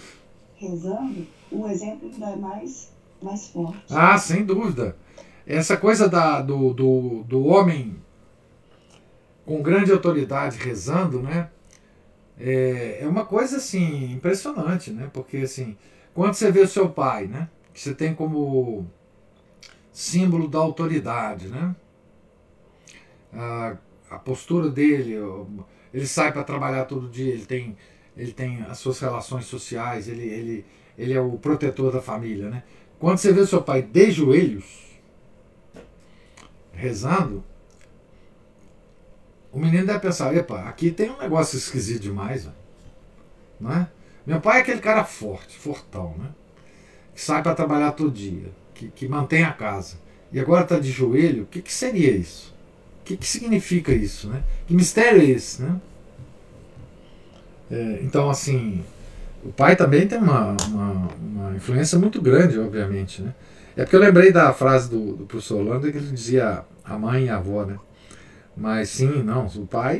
[0.55, 2.91] rezando, o exemplo ainda é mais,
[3.21, 3.85] mais forte.
[3.91, 4.95] Ah, sem dúvida.
[5.45, 7.95] Essa coisa da, do, do, do homem
[9.45, 11.49] com grande autoridade rezando, né?
[12.43, 15.09] É, é uma coisa assim impressionante, né?
[15.13, 15.77] Porque assim,
[16.13, 17.49] quando você vê o seu pai, né?
[17.73, 18.85] Que você tem como
[19.91, 21.75] símbolo da autoridade, né?
[23.33, 23.77] a,
[24.09, 25.15] a postura dele,
[25.93, 27.77] ele sai para trabalhar todo dia, ele tem,
[28.15, 30.65] ele tem as suas relações sociais, ele, ele,
[30.97, 32.49] ele é o protetor da família.
[32.49, 32.63] Né?
[32.99, 34.99] Quando você vê seu pai de joelhos,
[36.73, 37.43] rezando,
[39.51, 42.47] o menino deve pensar, epa, aqui tem um negócio esquisito demais,
[43.59, 43.87] não é?
[44.25, 46.29] Meu pai é aquele cara forte, fortão, né?
[47.13, 49.97] Que sai para trabalhar todo dia, que, que mantém a casa.
[50.31, 52.53] E agora está de joelho, o que, que seria isso?
[53.01, 54.43] O que, que significa isso, né?
[54.67, 55.75] Que mistério é esse, né?
[57.69, 58.83] É, então, assim,
[59.43, 63.33] o pai também tem uma, uma, uma, influência muito grande, obviamente, né?
[63.75, 67.25] É porque eu lembrei da frase do, do professor Holanda que ele dizia a mãe
[67.25, 67.77] e a avó, né?
[68.55, 69.99] Mas sim, não, o pai,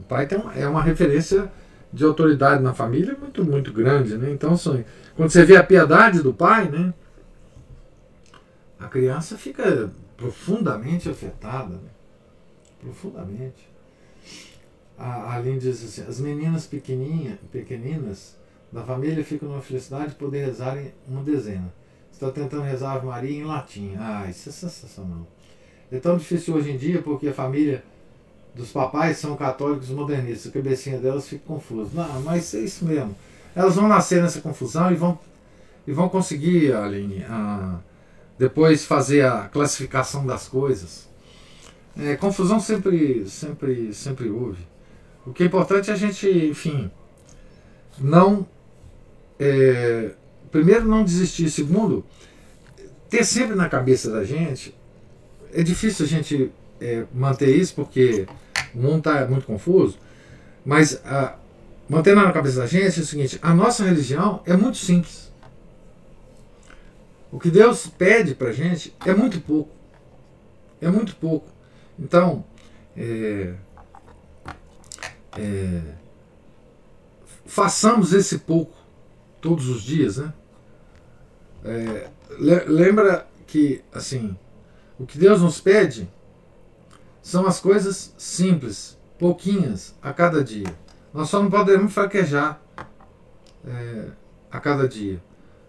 [0.00, 1.50] o pai tem é uma referência
[1.92, 4.30] de autoridade na família muito, muito grande, né?
[4.30, 4.84] Então, assim,
[5.14, 6.92] quando você vê a piedade do pai, né?
[8.80, 11.90] A criança fica profundamente afetada, né?
[12.82, 13.70] profundamente.
[14.98, 18.36] A Aline diz assim, as meninas pequenininha, pequeninas
[18.70, 21.72] da família ficam numa felicidade de poder rezar em uma dezena.
[22.10, 23.94] Está tentando rezar Ave Maria em latim.
[23.98, 25.26] Ah, isso é sensacional.
[25.92, 27.84] É tão difícil hoje em dia porque a família
[28.54, 30.50] dos papais são católicos modernistas.
[30.50, 31.90] A cabecinha delas fica confusa.
[31.92, 33.14] Não, mas é isso mesmo.
[33.54, 35.18] Elas vão nascer nessa confusão e vão,
[35.86, 37.78] e vão conseguir, Aline, a,
[38.38, 41.06] depois fazer a classificação das coisas.
[41.98, 44.66] É, confusão sempre, sempre, sempre houve.
[45.26, 46.90] O que é importante é a gente, enfim,
[47.98, 48.46] não.
[49.38, 50.12] É,
[50.50, 51.50] primeiro, não desistir.
[51.50, 52.02] Segundo,
[53.10, 54.74] ter sempre na cabeça da gente
[55.52, 56.50] é difícil a gente
[56.80, 58.26] é, manter isso porque
[58.74, 59.98] o mundo está muito confuso,
[60.64, 61.36] mas a,
[61.88, 65.30] mantendo na cabeça da gente é o seguinte: a nossa religião é muito simples.
[67.30, 69.70] O que Deus pede para a gente é muito pouco.
[70.80, 71.48] É muito pouco.
[71.98, 72.44] Então,
[72.96, 73.54] é,
[75.38, 75.80] é,
[77.46, 78.76] façamos esse pouco
[79.40, 80.32] todos os dias, né?
[81.64, 82.10] É,
[82.66, 84.36] lembra que, assim,
[85.02, 86.08] o que Deus nos pede
[87.20, 90.72] são as coisas simples, pouquinhas a cada dia.
[91.12, 92.62] Nós só não podemos fraquejar
[93.66, 94.10] é,
[94.48, 95.20] a cada dia.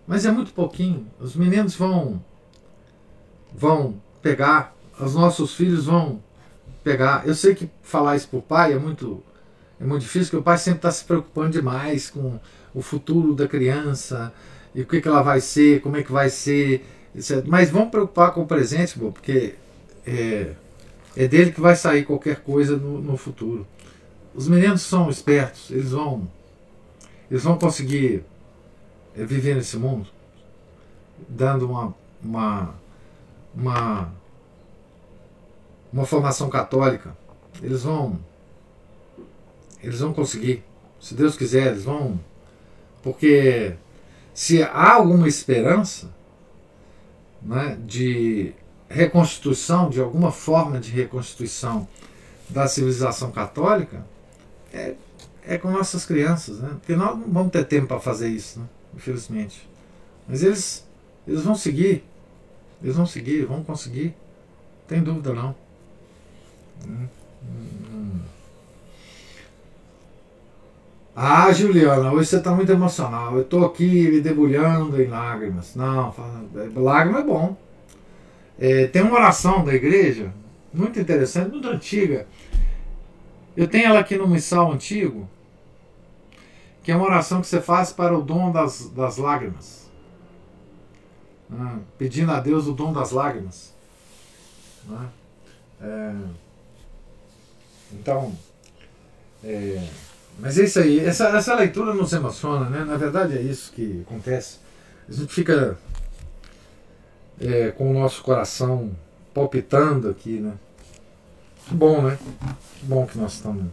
[0.05, 1.07] Mas é muito pouquinho.
[1.19, 2.23] Os meninos vão
[3.51, 6.21] vão pegar, os nossos filhos vão
[6.83, 7.27] pegar.
[7.27, 9.23] Eu sei que falar isso para o pai é muito
[9.79, 12.39] é muito difícil, porque o pai sempre está se preocupando demais com
[12.71, 14.31] o futuro da criança
[14.75, 16.85] e o que, que ela vai ser, como é que vai ser.
[17.45, 19.55] Mas vamos preocupar com o presente, bom, porque
[20.05, 20.53] é,
[21.15, 23.67] é dele que vai sair qualquer coisa no, no futuro.
[24.33, 26.27] Os meninos são espertos, eles vão,
[27.29, 28.23] eles vão conseguir
[29.15, 30.07] é, viver nesse mundo,
[31.29, 32.75] dando uma, uma,
[33.55, 34.13] uma,
[35.91, 37.15] uma formação católica.
[37.61, 38.19] Eles vão,
[39.83, 40.63] eles vão conseguir,
[40.99, 42.19] se Deus quiser, eles vão,
[43.03, 43.75] porque
[44.33, 46.11] se há alguma esperança,
[47.45, 48.53] né, de
[48.89, 51.87] reconstituição, de alguma forma de reconstituição
[52.49, 54.05] da civilização católica,
[54.71, 54.93] é,
[55.45, 56.69] é com nossas crianças, né?
[56.79, 58.65] Porque nós não vamos ter tempo para fazer isso, né?
[58.95, 59.67] infelizmente.
[60.27, 60.87] Mas eles,
[61.27, 62.03] eles vão seguir,
[62.81, 64.13] eles vão seguir, vão conseguir,
[64.87, 65.55] tem dúvida não.
[66.85, 67.07] Hum,
[67.43, 68.19] hum, hum.
[71.25, 73.35] Ah, Juliana, hoje você está muito emocional.
[73.35, 75.73] Eu estou aqui me debulhando em lágrimas.
[75.73, 76.13] Não,
[76.75, 77.55] lágrima é bom.
[78.59, 80.33] É, tem uma oração da igreja,
[80.73, 82.27] muito interessante, muito antiga.
[83.55, 85.29] Eu tenho ela aqui no missal antigo,
[86.83, 89.89] que é uma oração que você faz para o dom das, das lágrimas.
[91.49, 93.73] Ah, pedindo a Deus o dom das lágrimas.
[94.91, 95.07] Ah,
[95.81, 96.15] é,
[97.93, 98.37] então,
[99.41, 99.87] é,
[100.39, 100.99] mas é isso aí.
[100.99, 102.83] Essa, essa leitura nos emociona, né?
[102.83, 104.57] Na verdade é isso que acontece.
[105.07, 105.77] A gente fica
[107.39, 108.91] é, com o nosso coração
[109.33, 110.53] palpitando aqui, né?
[111.67, 112.17] Que bom, né?
[112.79, 113.65] Que bom que nós estamos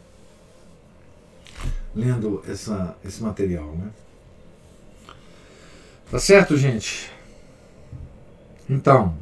[1.95, 3.91] lendo essa, esse material, né?
[6.11, 7.11] Tá certo, gente?
[8.69, 9.17] Então,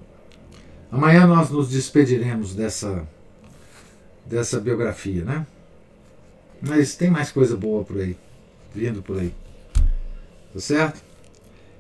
[0.91, 3.07] amanhã nós nos despediremos dessa,
[4.25, 5.47] dessa biografia, né?
[6.61, 8.17] Mas tem mais coisa boa por aí,
[8.75, 9.33] vindo por aí.
[10.53, 11.03] Tá certo?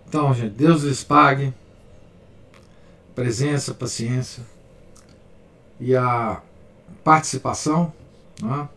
[0.09, 1.53] Então, gente, Deus lhes pague
[3.14, 4.45] presença, paciência
[5.81, 6.41] e a
[7.03, 7.93] participação.
[8.41, 8.68] Né?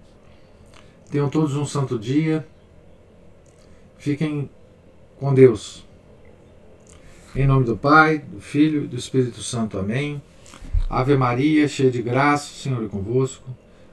[1.11, 2.45] Tenham todos um santo dia.
[3.99, 4.49] Fiquem
[5.19, 5.85] com Deus.
[7.35, 9.77] Em nome do Pai, do Filho e do Espírito Santo.
[9.77, 10.21] Amém.
[10.89, 13.47] Ave Maria, cheia de graça, o Senhor é convosco.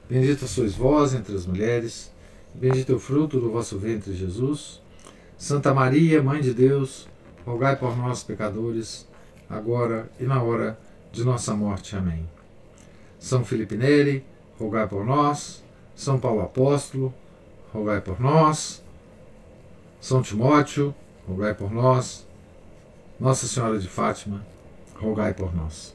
[0.09, 2.11] Bendita sois vós entre as mulheres,
[2.55, 4.81] bendito é o fruto do vosso ventre, Jesus.
[5.37, 7.07] Santa Maria, Mãe de Deus,
[7.45, 9.07] rogai por nós, pecadores,
[9.47, 10.79] agora e na hora
[11.11, 11.95] de nossa morte.
[11.95, 12.27] Amém.
[13.19, 14.25] São Felipe Neri,
[14.59, 15.63] rogai por nós.
[15.95, 17.13] São Paulo Apóstolo,
[17.71, 18.81] rogai por nós.
[20.01, 20.91] São Timóteo,
[21.27, 22.25] rogai por nós.
[23.19, 24.43] Nossa Senhora de Fátima,
[24.95, 25.93] rogai por nós.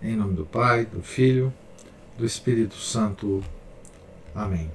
[0.00, 1.52] Em nome do Pai, do Filho,
[2.16, 3.42] do Espírito Santo.
[4.36, 4.70] Amém.